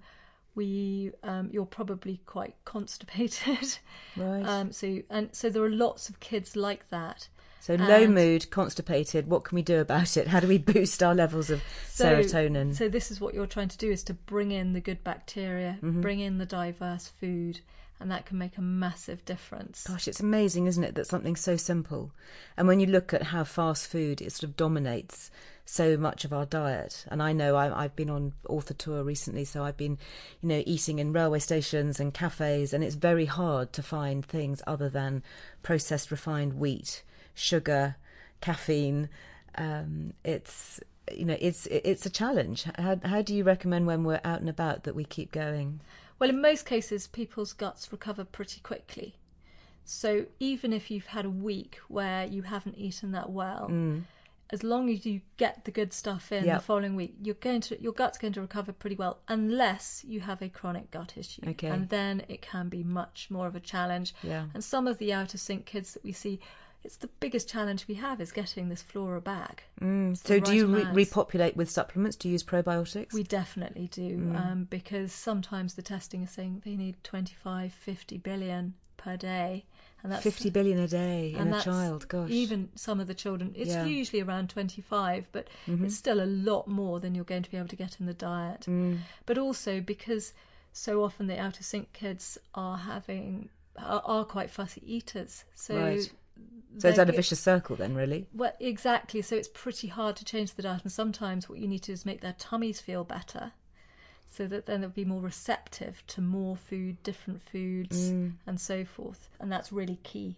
we 0.55 1.11
um, 1.23 1.49
you're 1.51 1.65
probably 1.65 2.21
quite 2.25 2.55
constipated. 2.65 3.77
Right. 4.17 4.43
Um, 4.43 4.71
so 4.71 4.99
and 5.09 5.29
so 5.31 5.49
there 5.49 5.63
are 5.63 5.69
lots 5.69 6.09
of 6.09 6.19
kids 6.19 6.55
like 6.55 6.89
that. 6.89 7.29
So 7.61 7.75
and 7.75 7.87
low 7.87 8.07
mood 8.07 8.49
constipated 8.49 9.27
what 9.27 9.43
can 9.43 9.55
we 9.55 9.61
do 9.61 9.79
about 9.79 10.17
it? 10.17 10.27
How 10.27 10.39
do 10.39 10.47
we 10.47 10.57
boost 10.73 11.01
our 11.03 11.15
levels 11.15 11.49
of 11.49 11.61
so, 11.87 12.17
serotonin? 12.17 12.75
so 12.75 12.89
this 12.89 13.11
is 13.11 13.21
what 13.21 13.33
you're 13.33 13.47
trying 13.47 13.69
to 13.69 13.77
do 13.77 13.91
is 13.91 14.03
to 14.03 14.13
bring 14.13 14.51
in 14.51 14.73
the 14.73 14.81
good 14.81 15.03
bacteria 15.03 15.77
mm-hmm. 15.81 16.01
bring 16.01 16.19
in 16.19 16.37
the 16.37 16.45
diverse 16.45 17.07
food 17.19 17.61
and 17.99 18.09
that 18.11 18.25
can 18.25 18.37
make 18.37 18.57
a 18.57 18.61
massive 18.61 19.25
difference. 19.25 19.85
Gosh, 19.85 20.07
it's 20.07 20.21
amazing, 20.21 20.67
isn't 20.67 20.83
it, 20.83 20.95
that 20.95 21.07
something 21.07 21.35
so 21.35 21.57
simple. 21.57 22.11
And 22.55 22.67
when 22.67 22.79
you 22.79 22.87
look 22.87 23.13
at 23.13 23.23
how 23.23 23.43
fast 23.43 23.87
food 23.87 24.21
it 24.21 24.31
sort 24.31 24.49
of 24.49 24.55
dominates 24.55 25.31
so 25.69 25.95
much 25.97 26.25
of 26.25 26.33
our 26.33 26.45
diet. 26.45 27.05
And 27.09 27.21
I 27.21 27.31
know 27.31 27.55
I, 27.55 27.83
have 27.83 27.95
been 27.95 28.09
on 28.09 28.33
author 28.47 28.73
tour 28.73 29.03
recently, 29.03 29.45
so 29.45 29.63
I've 29.63 29.77
been, 29.77 29.99
you 30.41 30.49
know, 30.49 30.63
eating 30.65 30.97
in 30.97 31.13
railway 31.13 31.39
stations 31.39 31.99
and 31.99 32.13
cafes, 32.13 32.73
and 32.73 32.83
it's 32.83 32.95
very 32.95 33.25
hard 33.25 33.71
to 33.73 33.83
find 33.83 34.25
things 34.25 34.63
other 34.65 34.89
than 34.89 35.21
processed 35.61 36.09
refined 36.09 36.53
wheat, 36.53 37.03
sugar, 37.35 37.97
caffeine. 38.41 39.09
Um, 39.55 40.13
it's 40.23 40.79
you 41.11 41.25
know 41.25 41.37
it's 41.39 41.67
it's 41.67 42.05
a 42.05 42.09
challenge. 42.09 42.65
How 42.77 42.99
how 43.03 43.21
do 43.21 43.35
you 43.35 43.43
recommend 43.43 43.85
when 43.85 44.03
we're 44.03 44.21
out 44.23 44.39
and 44.39 44.49
about 44.49 44.83
that 44.85 44.95
we 44.95 45.03
keep 45.03 45.31
going? 45.31 45.81
Well, 46.19 46.29
in 46.29 46.41
most 46.41 46.65
cases, 46.65 47.07
people's 47.07 47.53
guts 47.53 47.91
recover 47.91 48.25
pretty 48.25 48.59
quickly. 48.61 49.15
So 49.85 50.25
even 50.39 50.73
if 50.73 50.91
you've 50.91 51.07
had 51.07 51.25
a 51.25 51.29
week 51.29 51.79
where 51.87 52.25
you 52.25 52.43
haven't 52.43 52.77
eaten 52.77 53.11
that 53.13 53.29
well. 53.31 53.67
Mm 53.71 54.03
as 54.51 54.63
long 54.63 54.89
as 54.89 55.05
you 55.05 55.21
get 55.37 55.63
the 55.65 55.71
good 55.71 55.93
stuff 55.93 56.31
in 56.31 56.45
yep. 56.45 56.59
the 56.59 56.63
following 56.63 56.95
week, 56.95 57.13
you're 57.21 57.35
going 57.35 57.61
to 57.61 57.79
your 57.81 57.93
gut's 57.93 58.17
going 58.17 58.33
to 58.33 58.41
recover 58.41 58.73
pretty 58.73 58.95
well, 58.95 59.19
unless 59.27 60.03
you 60.07 60.21
have 60.21 60.41
a 60.41 60.49
chronic 60.49 60.89
gut 60.89 61.13
issue. 61.17 61.41
Okay. 61.47 61.67
And 61.67 61.89
then 61.89 62.23
it 62.27 62.41
can 62.41 62.67
be 62.67 62.83
much 62.83 63.27
more 63.29 63.47
of 63.47 63.55
a 63.55 63.59
challenge. 63.59 64.15
Yeah. 64.23 64.45
And 64.53 64.63
some 64.63 64.87
of 64.87 64.97
the 64.97 65.13
out 65.13 65.33
of 65.33 65.39
sync 65.39 65.65
kids 65.65 65.93
that 65.93 66.03
we 66.03 66.11
see, 66.11 66.39
it's 66.83 66.97
the 66.97 67.07
biggest 67.19 67.49
challenge 67.49 67.87
we 67.87 67.95
have 67.95 68.21
is 68.21 68.31
getting 68.31 68.69
this 68.69 68.81
flora 68.81 69.21
back. 69.21 69.63
Mm. 69.81 70.17
So, 70.17 70.35
right 70.35 70.45
do 70.45 70.53
you 70.53 70.67
re- 70.67 70.87
repopulate 70.93 71.55
with 71.55 71.69
supplements? 71.69 72.15
Do 72.15 72.27
you 72.27 72.33
use 72.33 72.43
probiotics? 72.43 73.13
We 73.13 73.23
definitely 73.23 73.87
do, 73.87 74.17
mm. 74.17 74.35
um, 74.39 74.67
because 74.69 75.11
sometimes 75.11 75.73
the 75.73 75.81
testing 75.81 76.23
is 76.23 76.31
saying 76.31 76.61
they 76.65 76.75
need 76.75 77.03
25, 77.03 77.73
50 77.73 78.17
billion 78.17 78.75
per 78.97 79.15
day 79.15 79.65
and 80.03 80.11
that's 80.11 80.23
50 80.23 80.49
billion 80.49 80.79
a 80.79 80.87
day 80.87 81.33
in 81.37 81.53
a 81.53 81.61
child 81.61 82.07
gosh 82.07 82.29
even 82.29 82.69
some 82.75 82.99
of 82.99 83.07
the 83.07 83.13
children 83.13 83.53
it's 83.55 83.71
yeah. 83.71 83.85
usually 83.85 84.21
around 84.21 84.49
25 84.49 85.27
but 85.31 85.47
mm-hmm. 85.67 85.85
it's 85.85 85.95
still 85.95 86.21
a 86.21 86.25
lot 86.25 86.67
more 86.67 86.99
than 86.99 87.15
you're 87.15 87.23
going 87.23 87.43
to 87.43 87.49
be 87.49 87.57
able 87.57 87.67
to 87.67 87.75
get 87.75 87.99
in 87.99 88.05
the 88.05 88.13
diet 88.13 88.65
mm. 88.67 88.97
but 89.25 89.37
also 89.37 89.79
because 89.81 90.33
so 90.73 91.03
often 91.03 91.27
the 91.27 91.39
out 91.39 91.59
of 91.59 91.65
sync 91.65 91.91
kids 91.93 92.37
are 92.53 92.77
having 92.77 93.49
are, 93.77 94.01
are 94.05 94.25
quite 94.25 94.49
fussy 94.49 94.81
eaters 94.85 95.45
so 95.53 95.75
right. 95.75 96.11
So 96.77 96.87
it's 96.87 96.97
that 96.97 97.09
a 97.09 97.13
vicious 97.13 97.39
circle 97.39 97.75
then, 97.75 97.93
really? 97.93 98.27
Well, 98.33 98.53
exactly. 98.59 99.21
So 99.21 99.35
it's 99.35 99.49
pretty 99.53 99.87
hard 99.87 100.15
to 100.15 100.25
change 100.25 100.53
the 100.53 100.61
diet, 100.61 100.83
and 100.83 100.91
sometimes 100.91 101.49
what 101.49 101.59
you 101.59 101.67
need 101.67 101.79
to 101.79 101.87
do 101.87 101.93
is 101.93 102.05
make 102.05 102.21
their 102.21 102.35
tummies 102.39 102.79
feel 102.79 103.03
better 103.03 103.51
so 104.29 104.47
that 104.47 104.65
then 104.65 104.81
they'll 104.81 104.89
be 104.91 105.03
more 105.03 105.21
receptive 105.21 106.03
to 106.07 106.21
more 106.21 106.55
food, 106.55 107.01
different 107.03 107.41
foods, 107.41 108.11
mm. 108.11 108.31
and 108.45 108.61
so 108.61 108.85
forth. 108.85 109.29
And 109.39 109.51
that's 109.51 109.71
really 109.71 109.97
key. 110.03 110.35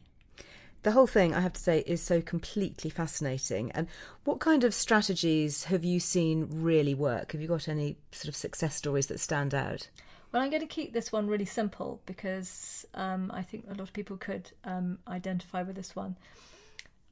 the 0.83 0.91
whole 0.91 1.07
thing, 1.07 1.33
I 1.35 1.41
have 1.41 1.53
to 1.53 1.61
say, 1.61 1.83
is 1.85 2.01
so 2.01 2.21
completely 2.21 2.89
fascinating. 2.89 3.71
And 3.71 3.87
what 4.23 4.39
kind 4.39 4.63
of 4.63 4.73
strategies 4.73 5.65
have 5.65 5.83
you 5.83 5.99
seen 5.99 6.47
really 6.49 6.95
work? 6.95 7.33
Have 7.33 7.41
you 7.41 7.47
got 7.47 7.67
any 7.67 7.97
sort 8.11 8.29
of 8.29 8.35
success 8.35 8.75
stories 8.75 9.07
that 9.07 9.19
stand 9.19 9.53
out? 9.53 9.89
Well, 10.31 10.41
I'm 10.41 10.49
going 10.49 10.61
to 10.61 10.67
keep 10.67 10.93
this 10.93 11.11
one 11.11 11.27
really 11.27 11.45
simple 11.45 12.01
because 12.05 12.85
um, 12.93 13.31
I 13.33 13.41
think 13.41 13.65
a 13.65 13.71
lot 13.71 13.81
of 13.81 13.93
people 13.93 14.17
could 14.17 14.49
um, 14.63 14.97
identify 15.07 15.61
with 15.63 15.75
this 15.75 15.95
one. 15.95 16.15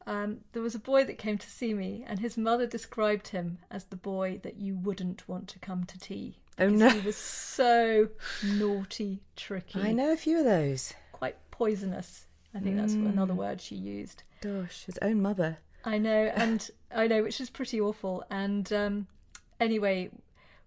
Um, 0.08 0.38
there 0.54 0.62
was 0.64 0.74
a 0.74 0.80
boy 0.80 1.04
that 1.04 1.18
came 1.18 1.38
to 1.38 1.50
see 1.50 1.74
me, 1.74 2.04
and 2.08 2.18
his 2.20 2.38
mother 2.38 2.66
described 2.66 3.28
him 3.28 3.60
as 3.70 3.84
the 3.86 3.96
boy 3.96 4.40
that 4.44 4.56
you 4.58 4.76
wouldn't 4.76 5.28
want 5.28 5.48
to 5.50 5.60
come 5.60 5.84
to 5.84 6.00
tea. 6.00 6.38
Oh 6.58 6.70
no! 6.70 6.90
He 6.90 7.00
was 7.02 7.16
so 7.16 8.10
naughty, 8.44 9.22
tricky. 9.36 9.80
I 9.80 9.92
know 9.92 10.12
a 10.12 10.18
few 10.18 10.40
of 10.40 10.46
those. 10.46 10.94
Quite 11.12 11.36
poisonous. 11.52 12.26
I 12.56 12.60
think 12.60 12.78
that's 12.78 12.96
Mm. 12.96 13.10
another 13.10 13.36
word 13.36 13.62
she 13.62 13.76
used. 13.76 14.24
Gosh, 14.42 14.86
his 14.86 14.98
own 15.02 15.22
mother. 15.22 15.60
I 15.86 15.98
know, 16.00 16.32
and 16.36 16.68
I 16.94 17.08
know, 17.08 17.22
which 17.22 17.40
is 17.40 17.50
pretty 17.50 17.80
awful. 17.80 18.24
And 18.32 18.72
um, 18.74 19.08
anyway, 19.60 20.10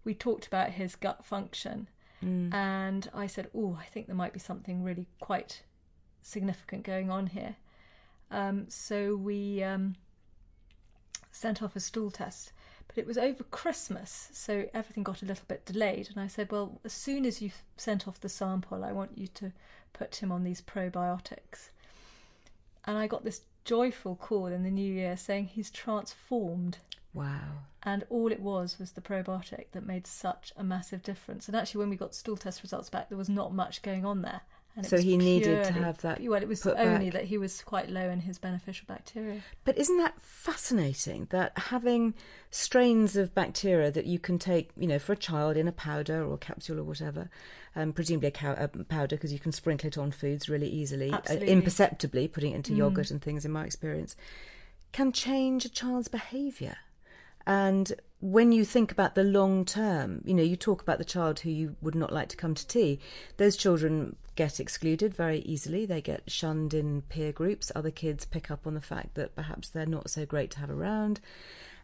we 0.04 0.14
talked 0.14 0.46
about 0.46 0.70
his 0.70 0.94
gut 0.94 1.24
function, 1.24 1.88
and 2.22 3.10
I 3.14 3.26
said, 3.26 3.50
"Oh, 3.54 3.76
I 3.80 3.84
think 3.86 4.06
there 4.06 4.16
might 4.16 4.32
be 4.32 4.38
something 4.38 4.82
really 4.82 5.06
quite 5.20 5.62
significant 6.22 6.84
going 6.84 7.10
on 7.10 7.26
here." 7.26 7.56
Um, 8.30 8.66
so 8.68 9.16
we 9.16 9.62
um, 9.62 9.96
sent 11.30 11.62
off 11.62 11.76
a 11.76 11.80
stool 11.80 12.10
test, 12.10 12.52
but 12.86 12.96
it 12.98 13.06
was 13.06 13.18
over 13.18 13.44
Christmas, 13.44 14.28
so 14.32 14.68
everything 14.72 15.02
got 15.02 15.22
a 15.22 15.26
little 15.26 15.44
bit 15.48 15.64
delayed. 15.66 16.08
And 16.10 16.20
I 16.20 16.28
said, 16.28 16.50
"Well, 16.50 16.80
as 16.84 16.92
soon 16.92 17.26
as 17.26 17.42
you've 17.42 17.62
sent 17.76 18.06
off 18.06 18.20
the 18.20 18.28
sample, 18.28 18.84
I 18.84 18.92
want 18.92 19.18
you 19.18 19.26
to 19.28 19.52
put 19.92 20.16
him 20.16 20.30
on 20.32 20.44
these 20.44 20.62
probiotics." 20.62 21.70
And 22.84 22.98
I 22.98 23.06
got 23.06 23.24
this 23.24 23.42
joyful 23.64 24.16
call 24.16 24.46
in 24.46 24.64
the 24.64 24.70
new 24.70 24.92
year 24.92 25.16
saying 25.16 25.46
he's 25.46 25.70
transformed. 25.70 26.78
Wow. 27.14 27.64
And 27.82 28.04
all 28.10 28.30
it 28.30 28.40
was 28.40 28.78
was 28.78 28.92
the 28.92 29.00
probiotic 29.00 29.66
that 29.72 29.86
made 29.86 30.06
such 30.06 30.52
a 30.56 30.62
massive 30.64 31.02
difference. 31.02 31.48
And 31.48 31.56
actually, 31.56 31.80
when 31.80 31.90
we 31.90 31.96
got 31.96 32.14
stool 32.14 32.36
test 32.36 32.62
results 32.62 32.88
back, 32.88 33.08
there 33.08 33.18
was 33.18 33.28
not 33.28 33.52
much 33.52 33.82
going 33.82 34.04
on 34.04 34.22
there. 34.22 34.42
And 34.74 34.86
So 34.86 34.96
he 34.96 35.18
needed 35.18 35.64
to 35.64 35.72
have 35.72 35.98
that 35.98 36.22
Well, 36.22 36.40
it 36.40 36.48
was 36.48 36.66
only 36.66 37.10
back. 37.10 37.12
that 37.20 37.24
he 37.24 37.36
was 37.36 37.60
quite 37.60 37.90
low 37.90 38.08
in 38.08 38.20
his 38.20 38.38
beneficial 38.38 38.86
bacteria. 38.88 39.42
But 39.64 39.76
isn't 39.76 39.98
that 39.98 40.14
fascinating 40.22 41.26
that 41.28 41.52
having 41.58 42.14
strains 42.50 43.14
of 43.14 43.34
bacteria 43.34 43.90
that 43.90 44.06
you 44.06 44.18
can 44.18 44.38
take, 44.38 44.70
you 44.74 44.86
know, 44.86 44.98
for 44.98 45.12
a 45.12 45.16
child 45.16 45.58
in 45.58 45.68
a 45.68 45.72
powder 45.72 46.24
or 46.24 46.38
capsule 46.38 46.80
or 46.80 46.84
whatever, 46.84 47.28
um, 47.76 47.92
presumably 47.92 48.28
a, 48.28 48.30
cow- 48.30 48.56
a 48.58 48.68
powder 48.68 49.16
because 49.16 49.32
you 49.32 49.38
can 49.38 49.52
sprinkle 49.52 49.88
it 49.88 49.98
on 49.98 50.10
foods 50.10 50.48
really 50.48 50.68
easily, 50.68 51.10
uh, 51.12 51.20
imperceptibly, 51.34 52.26
putting 52.26 52.52
it 52.52 52.56
into 52.56 52.74
yogurt 52.74 53.10
and 53.10 53.20
things, 53.20 53.44
in 53.44 53.50
my 53.50 53.64
experience, 53.66 54.16
can 54.92 55.12
change 55.12 55.66
a 55.66 55.68
child's 55.68 56.08
behaviour. 56.08 56.76
And 57.46 57.92
when 58.20 58.52
you 58.52 58.64
think 58.64 58.92
about 58.92 59.14
the 59.14 59.24
long 59.24 59.64
term, 59.64 60.22
you 60.24 60.32
know, 60.32 60.42
you 60.42 60.56
talk 60.56 60.80
about 60.80 60.98
the 60.98 61.04
child 61.04 61.40
who 61.40 61.50
you 61.50 61.76
would 61.80 61.96
not 61.96 62.12
like 62.12 62.28
to 62.28 62.36
come 62.36 62.54
to 62.54 62.66
tea. 62.66 63.00
Those 63.36 63.56
children 63.56 64.16
get 64.36 64.60
excluded 64.60 65.12
very 65.14 65.40
easily. 65.40 65.84
They 65.84 66.00
get 66.00 66.30
shunned 66.30 66.72
in 66.72 67.02
peer 67.02 67.32
groups. 67.32 67.72
Other 67.74 67.90
kids 67.90 68.24
pick 68.24 68.50
up 68.50 68.66
on 68.66 68.74
the 68.74 68.80
fact 68.80 69.14
that 69.14 69.34
perhaps 69.34 69.68
they're 69.68 69.86
not 69.86 70.08
so 70.08 70.24
great 70.24 70.52
to 70.52 70.60
have 70.60 70.70
around. 70.70 71.20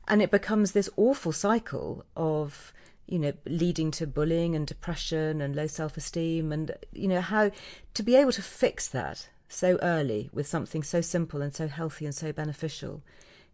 And 0.06 0.22
it 0.22 0.30
becomes 0.30 0.72
this 0.72 0.88
awful 0.96 1.32
cycle 1.32 2.04
of, 2.16 2.72
you 3.06 3.18
know, 3.18 3.32
leading 3.44 3.90
to 3.92 4.06
bullying 4.06 4.54
and 4.54 4.66
depression 4.66 5.40
and 5.40 5.56
low 5.56 5.66
self 5.66 5.96
esteem. 5.96 6.52
And, 6.52 6.70
you 6.92 7.08
know, 7.08 7.20
how 7.20 7.50
to 7.94 8.02
be 8.04 8.14
able 8.14 8.32
to 8.32 8.42
fix 8.42 8.86
that 8.88 9.28
so 9.48 9.76
early 9.82 10.30
with 10.32 10.46
something 10.46 10.84
so 10.84 11.00
simple 11.00 11.42
and 11.42 11.54
so 11.54 11.66
healthy 11.66 12.04
and 12.04 12.14
so 12.14 12.32
beneficial 12.32 13.02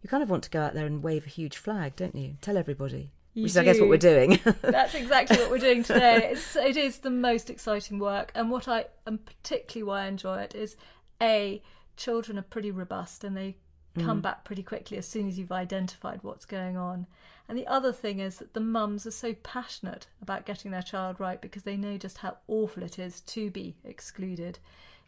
you 0.05 0.09
kind 0.09 0.21
of 0.21 0.29
want 0.29 0.43
to 0.43 0.51
go 0.51 0.61
out 0.61 0.75
there 0.75 0.85
and 0.85 1.01
wave 1.01 1.25
a 1.25 1.29
huge 1.29 1.57
flag, 1.57 1.95
don't 1.95 2.15
you? 2.15 2.37
Tell 2.39 2.57
everybody. 2.57 3.09
You 3.33 3.41
Which 3.41 3.53
is, 3.53 3.57
I 3.57 3.63
guess, 3.63 3.79
what 3.79 3.89
we're 3.89 3.97
doing. 3.97 4.39
That's 4.61 4.93
exactly 4.93 5.35
what 5.37 5.49
we're 5.49 5.57
doing 5.57 5.81
today. 5.81 6.29
It's, 6.33 6.55
it 6.55 6.77
is 6.77 6.99
the 6.99 7.09
most 7.09 7.49
exciting 7.49 7.97
work, 7.97 8.31
and 8.35 8.51
what 8.51 8.67
I 8.67 8.85
and 9.07 9.25
particularly 9.25 9.81
why 9.81 10.03
I 10.03 10.05
enjoy 10.05 10.41
it 10.41 10.53
is 10.53 10.77
a 11.19 11.59
children 11.97 12.37
are 12.37 12.43
pretty 12.43 12.69
robust 12.69 13.23
and 13.23 13.35
they 13.35 13.55
come 13.97 14.19
mm. 14.19 14.21
back 14.21 14.43
pretty 14.43 14.61
quickly 14.61 14.95
as 14.99 15.07
soon 15.07 15.27
as 15.27 15.39
you've 15.39 15.51
identified 15.51 16.19
what's 16.21 16.45
going 16.45 16.77
on. 16.77 17.07
And 17.49 17.57
the 17.57 17.65
other 17.65 17.91
thing 17.91 18.19
is 18.19 18.37
that 18.37 18.53
the 18.53 18.59
mums 18.59 19.07
are 19.07 19.11
so 19.11 19.33
passionate 19.41 20.05
about 20.21 20.45
getting 20.45 20.69
their 20.69 20.83
child 20.83 21.19
right 21.19 21.41
because 21.41 21.63
they 21.63 21.77
know 21.77 21.97
just 21.97 22.19
how 22.19 22.37
awful 22.47 22.83
it 22.83 22.99
is 22.99 23.21
to 23.21 23.49
be 23.49 23.75
excluded 23.83 24.59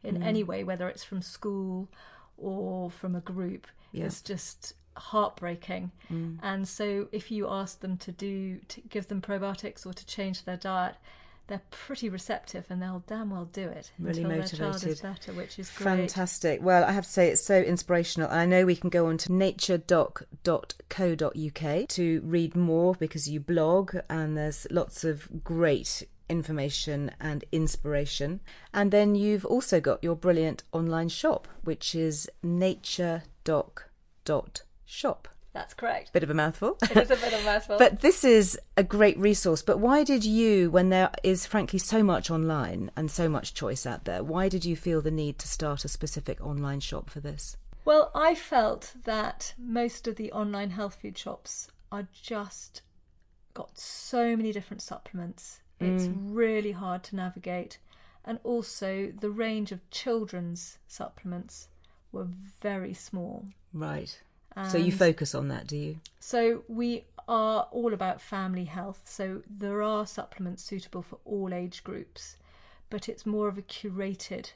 in 0.04 0.18
mm. 0.18 0.26
any 0.26 0.44
way, 0.44 0.64
whether 0.64 0.90
it's 0.90 1.04
from 1.04 1.22
school 1.22 1.88
or 2.36 2.90
from 2.90 3.16
a 3.16 3.22
group. 3.22 3.68
Yeah. 3.92 4.06
It's 4.06 4.22
just 4.22 4.74
heartbreaking. 4.96 5.92
Mm. 6.12 6.38
And 6.42 6.68
so 6.68 7.08
if 7.12 7.32
you 7.32 7.48
ask 7.50 7.80
them 7.80 7.98
to 7.98 8.12
do 8.12 8.60
to 8.68 8.82
give 8.82 9.08
them 9.08 9.22
probiotics 9.22 9.86
or 9.86 9.94
to 9.94 10.06
change 10.06 10.46
their 10.46 10.58
diet, 10.58 10.96
they're 11.48 11.62
pretty 11.72 12.10
receptive 12.10 12.66
and 12.70 12.82
they'll 12.82 13.04
damn 13.08 13.30
well 13.30 13.46
do 13.46 13.70
it 13.70 13.92
Really 14.00 14.24
until 14.24 14.38
their 14.38 14.48
child 14.48 14.86
is 14.86 15.02
better, 15.02 15.32
which 15.34 15.58
is 15.58 15.70
great. 15.70 15.86
Fantastic. 15.86 16.62
Well, 16.62 16.84
I 16.84 16.92
have 16.92 17.06
to 17.06 17.10
say 17.10 17.30
it's 17.30 17.42
so 17.42 17.62
inspirational. 17.62 18.30
I 18.30 18.46
know 18.46 18.66
we 18.66 18.76
can 18.76 18.90
go 18.90 19.08
on 19.08 19.18
to 19.20 19.30
naturedoc.co.uk 19.30 21.88
to 21.88 22.22
read 22.26 22.56
more 22.56 22.96
because 22.96 23.30
you 23.30 23.40
blog 23.40 23.96
and 24.10 24.38
there's 24.38 24.68
lots 24.70 25.06
of 25.06 25.44
great 25.44 26.04
information 26.30 27.12
and 27.22 27.46
inspiration. 27.54 28.42
And 28.74 28.92
then 28.92 29.16
you've 29.16 29.46
also 29.46 29.80
got 29.80 30.04
your 30.04 30.16
brilliant 30.16 30.64
online 30.74 31.08
shop, 31.08 31.48
which 31.64 31.96
is 31.96 32.30
naturedoc.shop. 33.48 35.28
That's 35.54 35.74
correct. 35.74 36.14
Bit 36.14 36.24
of 36.24 36.30
a 36.30 36.36
mouthful. 36.36 36.78
It 36.84 36.98
is 36.98 37.10
a 37.10 37.16
bit 37.16 37.34
of 37.34 37.40
a 37.40 37.44
mouthful. 37.44 37.78
But 37.80 38.02
this 38.02 38.24
is 38.24 38.60
a 38.76 38.84
great 38.84 39.18
resource. 39.18 39.64
But 39.64 39.80
why 39.80 40.04
did 40.04 40.24
you, 40.24 40.70
when 40.70 40.90
there 40.90 41.10
is 41.24 41.48
frankly 41.48 41.80
so 41.80 42.04
much 42.04 42.30
online 42.30 42.92
and 42.96 43.10
so 43.10 43.28
much 43.28 43.56
choice 43.56 43.88
out 43.88 44.06
there, 44.06 44.24
why 44.24 44.50
did 44.50 44.66
you 44.66 44.76
feel 44.76 45.02
the 45.02 45.10
need 45.10 45.40
to 45.40 45.48
start 45.48 45.84
a 45.84 45.88
specific 45.88 46.40
online 46.42 46.80
shop 46.80 47.10
for 47.10 47.22
this? 47.22 47.58
Well, 47.86 48.12
I 48.14 48.36
felt 48.36 48.94
that 49.06 49.56
most 49.58 50.08
of 50.08 50.18
the 50.18 50.32
online 50.32 50.70
health 50.72 51.00
food 51.02 51.18
shops 51.18 51.70
are 51.92 52.08
just 52.14 52.84
got 53.56 53.80
so 53.80 54.36
many 54.36 54.52
different 54.52 54.84
supplements. 54.84 55.62
It's 55.80 56.04
mm. 56.04 56.36
really 56.36 56.74
hard 56.74 57.04
to 57.06 57.16
navigate. 57.16 57.80
And 58.26 58.40
also, 58.44 59.12
the 59.20 59.32
range 59.32 59.72
of 59.72 59.90
children's 59.90 60.78
supplements 60.88 61.70
were 62.12 62.28
very 62.62 62.94
small. 62.94 63.46
Right. 63.74 64.20
so 64.70 64.78
you 64.78 64.92
focus 64.92 65.36
on 65.36 65.48
that, 65.50 65.68
do 65.68 65.78
you? 65.78 66.00
So 66.20 66.64
we 66.68 67.06
are 67.28 67.68
all 67.72 67.94
about 67.94 68.22
family 68.22 68.66
health. 68.66 69.02
So 69.06 69.42
there 69.50 69.82
are 69.82 70.06
supplements 70.06 70.64
suitable 70.64 71.02
for 71.02 71.20
all 71.26 71.54
age 71.54 71.84
groups, 71.84 72.38
but 72.90 73.10
it's 73.10 73.26
more 73.26 73.48
of 73.48 73.58
a 73.58 73.62
curated 73.62 74.52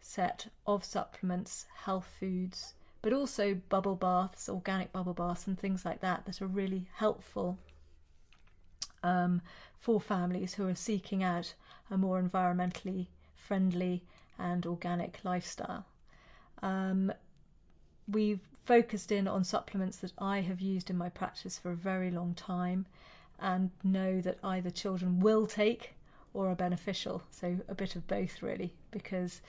set 0.00 0.48
of 0.66 0.84
supplements, 0.84 1.66
health 1.84 2.08
foods, 2.18 2.74
but 3.02 3.12
also 3.12 3.54
bubble 3.68 3.96
baths, 3.96 4.48
organic 4.48 4.92
bubble 4.92 5.14
baths, 5.14 5.46
and 5.46 5.58
things 5.58 5.84
like 5.84 6.00
that 6.00 6.24
that 6.26 6.40
are 6.40 6.46
really 6.46 6.86
helpful 6.94 7.58
um, 9.02 9.42
for 9.78 10.00
families 10.00 10.54
who 10.54 10.68
are 10.68 10.74
seeking 10.74 11.22
out 11.22 11.54
a 11.90 11.98
more 11.98 12.22
environmentally 12.22 13.08
friendly 13.34 14.02
and 14.38 14.64
organic 14.66 15.18
lifestyle. 15.24 15.84
Um, 16.62 17.12
we've 18.08 18.40
focused 18.64 19.10
in 19.10 19.26
on 19.26 19.44
supplements 19.44 19.98
that 19.98 20.12
I 20.18 20.40
have 20.40 20.60
used 20.60 20.90
in 20.90 20.96
my 20.96 21.08
practice 21.08 21.58
for 21.58 21.70
a 21.70 21.76
very 21.76 22.10
long 22.10 22.34
time 22.34 22.86
and 23.40 23.70
know 23.82 24.20
that 24.20 24.38
either 24.44 24.70
children 24.70 25.18
will 25.18 25.46
take 25.46 25.94
or 26.32 26.48
are 26.48 26.54
beneficial. 26.54 27.22
So, 27.30 27.58
a 27.68 27.74
bit 27.74 27.96
of 27.96 28.06
both, 28.06 28.42
really, 28.42 28.72
because 28.90 29.42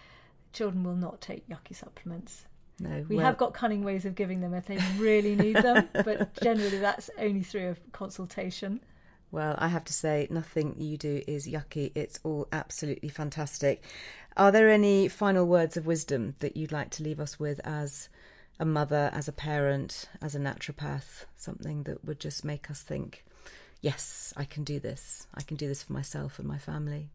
children 0.52 0.84
will 0.84 0.96
not 0.96 1.22
take 1.22 1.48
yucky 1.48 1.76
supplements. 1.76 2.46
No. 2.80 3.06
We 3.08 3.18
well, 3.18 3.26
have 3.26 3.38
got 3.38 3.54
cunning 3.54 3.84
ways 3.84 4.06
of 4.06 4.16
giving 4.16 4.42
them 4.42 4.54
if 4.54 4.66
they 4.66 4.80
really 4.98 5.36
need 5.36 5.58
them, 5.58 5.88
but 5.94 6.42
generally 6.42 6.80
that's 6.80 7.10
only 7.20 7.44
through 7.44 7.72
a 7.72 7.92
consultation. 7.92 8.82
Well, 9.34 9.56
I 9.58 9.70
have 9.70 9.84
to 9.86 9.94
say, 9.94 10.28
nothing 10.30 10.76
you 10.78 10.96
do 10.96 11.24
is 11.28 11.48
yucky. 11.48 11.92
It's 11.96 12.20
all 12.22 12.48
absolutely 12.52 13.10
fantastic. 13.10 13.84
Are 14.38 14.52
there 14.52 14.70
any 14.70 15.08
final 15.08 15.48
words 15.48 15.76
of 15.76 15.88
wisdom 15.88 16.36
that 16.38 16.56
you'd 16.56 16.72
like 16.72 16.92
to 16.92 17.04
leave 17.04 17.20
us 17.20 17.40
with 17.40 17.60
as 17.64 18.10
a 18.60 18.66
mother, 18.66 19.10
as 19.12 19.28
a 19.28 19.32
parent, 19.32 20.06
as 20.22 20.36
a 20.36 20.40
naturopath? 20.40 21.26
Something 21.36 21.82
that 21.86 22.06
would 22.06 22.20
just 22.20 22.46
make 22.46 22.70
us 22.70 22.84
think, 22.84 23.26
yes, 23.82 24.36
I 24.38 24.46
can 24.46 24.64
do 24.64 24.80
this. 24.80 25.26
I 25.34 25.42
can 25.42 25.58
do 25.58 25.68
this 25.68 25.82
for 25.82 25.94
myself 25.94 26.38
and 26.38 26.48
my 26.48 26.60
family. 26.60 27.10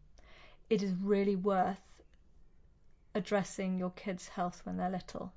It 0.69 0.83
is 0.83 0.91
really 1.01 1.37
worth 1.37 2.03
addressing 3.15 3.79
your 3.79 3.91
kids' 3.91 4.27
health 4.27 4.59
when 4.65 4.75
they're 4.75 4.89
little 4.89 5.31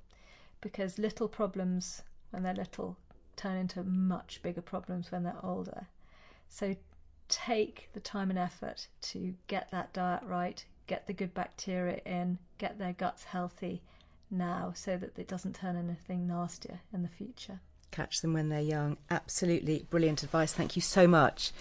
because 0.59 0.99
little 0.99 1.29
problems 1.29 2.01
when 2.31 2.43
they're 2.43 2.53
little 2.53 2.97
turn 3.37 3.55
into 3.55 3.85
much 3.85 4.41
bigger 4.43 4.61
problems 4.61 5.13
when 5.13 5.23
they're 5.23 5.39
older. 5.41 5.87
So 6.53 6.75
take 7.29 7.89
the 7.93 7.99
time 7.99 8.29
and 8.29 8.37
effort 8.37 8.87
to 9.01 9.33
get 9.47 9.71
that 9.71 9.91
diet 9.91 10.21
right, 10.23 10.63
get 10.85 11.07
the 11.07 11.13
good 11.13 11.33
bacteria 11.33 11.99
in, 12.05 12.37
get 12.59 12.77
their 12.77 12.93
guts 12.93 13.23
healthy, 13.23 13.81
now 14.29 14.71
so 14.75 14.95
that 14.97 15.17
it 15.17 15.27
doesn't 15.27 15.55
turn 15.55 15.75
anything 15.75 16.27
nastier 16.27 16.81
in 16.93 17.01
the 17.01 17.09
future 17.09 17.59
catch 17.93 18.21
them 18.21 18.33
when 18.33 18.49
they're 18.49 18.59
young. 18.59 18.97
Absolutely 19.09 19.85
brilliant 19.89 20.23
advice. 20.23 20.51
Thank 20.51 20.75
you 20.75 20.81
so 20.81 21.07
much 21.07 21.51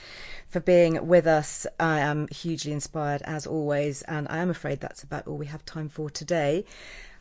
for 0.48 0.60
being 0.60 1.06
with 1.06 1.26
us. 1.26 1.66
I 1.78 2.00
am 2.00 2.26
hugely 2.28 2.72
inspired 2.72 3.22
as 3.22 3.46
always, 3.46 4.00
and 4.02 4.26
I 4.30 4.38
am 4.38 4.48
afraid 4.48 4.80
that's 4.80 5.02
about 5.02 5.26
all 5.26 5.36
we 5.36 5.46
have 5.46 5.64
time 5.64 5.90
for 5.90 6.08
today. 6.08 6.64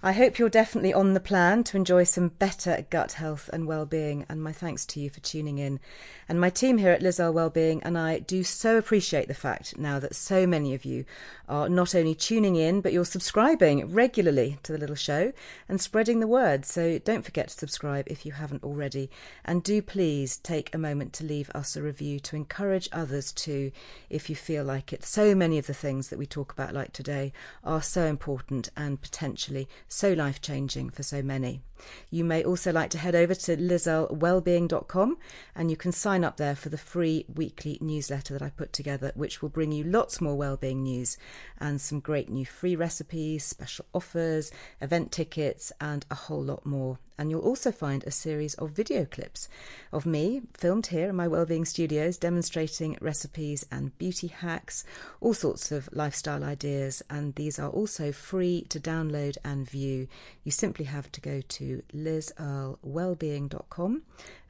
I 0.04 0.14
hope 0.14 0.39
you're 0.39 0.49
definitely 0.49 0.95
on 0.95 1.14
the 1.14 1.20
plan 1.20 1.64
to 1.66 1.78
enjoy 1.78 2.06
some 2.06 2.30
better 2.30 2.88
gut 2.89 3.12
health 3.12 3.52
and 3.54 3.68
well-being 3.68 4.26
and 4.28 4.41
my 4.41 4.52
thanks 4.52 4.84
to 4.88 4.99
you 4.99 5.12
for 5.12 5.20
tuning 5.20 5.60
in. 5.60 5.80
And 6.28 6.41
my 6.41 6.49
team 6.49 6.80
here 6.80 6.89
at 6.89 7.04
Liz 7.04 7.20
Earle 7.20 7.34
Wellbeing 7.34 7.84
and 7.84 7.95
I 7.95 8.18
do 8.18 8.43
so 8.43 8.80
appreciate 8.80 9.28
the 9.28 9.36
fact 9.36 9.78
now 9.78 9.99
that 9.99 10.16
so 10.16 10.47
many 10.47 10.74
of 10.74 10.86
you 10.86 11.06
are 11.47 11.70
not 11.70 11.93
only 11.93 12.16
tuning 12.16 12.56
in 12.56 12.82
but 12.82 12.93
you're 12.93 13.06
subscribing 13.06 13.93
regularly 13.93 14.58
to 14.64 14.72
the 14.72 14.80
little 14.80 14.95
show 14.95 15.34
and 15.70 15.80
spreading 15.80 16.20
the 16.20 16.26
word. 16.26 16.66
So 16.66 16.97
don't 16.97 17.24
forget 17.24 17.49
to 17.49 17.54
subscribe 17.54 18.08
if 18.08 18.26
you 18.26 18.32
haven't 18.32 18.64
already 18.64 19.08
and 19.45 19.62
do 19.62 19.84
please 19.84 20.38
take 20.38 20.74
a 20.74 20.80
moment 20.80 21.14
to 21.14 21.26
leave 21.26 21.52
us 21.52 21.76
a 21.76 21.82
review 21.84 22.20
to 22.22 22.36
encourage 22.36 22.89
others 22.91 23.32
too 23.32 23.72
if 24.10 24.32
you 24.32 24.36
feel 24.36 24.64
like 24.64 24.93
it. 24.93 25.06
So 25.06 25.36
many 25.36 25.60
of 25.60 25.68
the 25.68 25.76
things 25.76 26.10
that 26.10 26.18
we 26.18 26.26
talk 26.26 26.52
about 26.52 26.74
like 26.74 26.91
today 26.91 27.34
are 27.64 27.84
so 27.84 28.06
important 28.06 28.72
and 28.76 28.99
potentially 28.99 29.70
so 29.92 30.14
life 30.14 30.39
changing 30.39 30.89
for 30.89 31.04
so 31.04 31.22
many. 31.22 31.62
You 32.09 32.23
may 32.23 32.43
also 32.43 32.71
like 32.71 32.89
to 32.91 32.97
head 32.97 33.15
over 33.15 33.36
to 33.36 33.57
lizearlewellbeing.com 33.57 35.17
and 35.55 35.71
you 35.71 35.77
can 35.77 35.91
sign 35.91 36.23
up 36.23 36.38
there 36.38 36.55
for 36.55 36.69
the 36.69 36.77
free 36.77 37.25
weekly 37.34 37.77
newsletter 37.82 38.34
that 38.34 38.41
I 38.41 38.49
put 38.49 38.73
together, 38.73 39.11
which 39.15 39.41
will 39.41 39.49
bring 39.49 39.71
you 39.71 39.84
lots 39.84 40.21
more 40.21 40.36
wellbeing 40.36 40.84
news 40.84 41.17
and 41.59 41.79
some 41.79 41.99
great 41.99 42.29
new 42.29 42.45
free 42.45 42.75
recipes, 42.75 43.43
special 43.43 43.86
offers, 43.93 44.51
event 44.82 45.11
tickets, 45.11 45.71
and 45.79 46.05
a 46.09 46.15
whole 46.15 46.43
lot 46.43 46.65
more. 46.65 46.99
And 47.21 47.29
you'll 47.29 47.41
also 47.41 47.71
find 47.71 48.03
a 48.03 48.09
series 48.09 48.55
of 48.55 48.71
video 48.71 49.05
clips 49.05 49.47
of 49.91 50.07
me 50.07 50.41
filmed 50.55 50.88
here 50.88 51.09
in 51.09 51.15
my 51.15 51.27
wellbeing 51.27 51.65
studios 51.65 52.17
demonstrating 52.17 52.97
recipes 52.99 53.63
and 53.71 53.95
beauty 53.99 54.25
hacks, 54.25 54.84
all 55.19 55.36
sorts 55.36 55.71
of 55.71 55.88
lifestyle 55.91 56.43
ideas. 56.43 57.03
And 57.11 57.36
these 57.36 57.59
are 57.59 57.69
also 57.69 58.11
free 58.11 58.65
to 58.69 58.79
download 58.79 59.38
and 59.45 59.69
view. 59.69 60.07
You 60.43 60.51
simply 60.51 60.86
have 60.86 61.11
to 61.11 61.21
go 61.21 61.41
to 61.41 61.70
lizearlewellbeing.com 61.93 64.01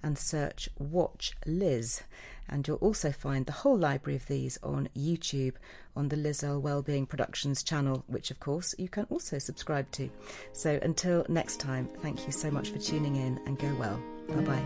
and 0.03 0.17
search 0.17 0.69
Watch 0.78 1.34
Liz. 1.45 2.01
And 2.49 2.67
you'll 2.67 2.78
also 2.78 3.11
find 3.11 3.45
the 3.45 3.51
whole 3.51 3.78
library 3.78 4.17
of 4.17 4.26
these 4.28 4.57
on 4.61 4.89
YouTube 4.97 5.53
on 5.95 6.09
the 6.09 6.17
Liz 6.17 6.43
Earle 6.43 6.61
Wellbeing 6.61 7.05
Productions 7.05 7.63
channel, 7.63 8.03
which 8.07 8.32
of 8.32 8.39
course 8.39 8.76
you 8.78 8.89
can 8.89 9.05
also 9.09 9.39
subscribe 9.39 9.89
to. 9.91 10.09
So 10.53 10.80
until 10.82 11.26
next 11.30 11.59
time, 11.59 11.88
thank 12.01 12.26
you 12.26 12.34
so 12.34 12.51
much 12.51 12.69
for 12.69 12.80
tuning 12.80 13.15
in 13.15 13.39
and 13.45 13.57
go 13.57 13.74
well. 13.76 14.01
Bye 14.28 14.41
bye. 14.41 14.65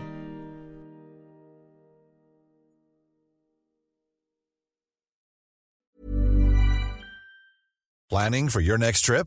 Planning 8.08 8.48
for 8.48 8.60
your 8.60 8.78
next 8.78 9.02
trip? 9.02 9.26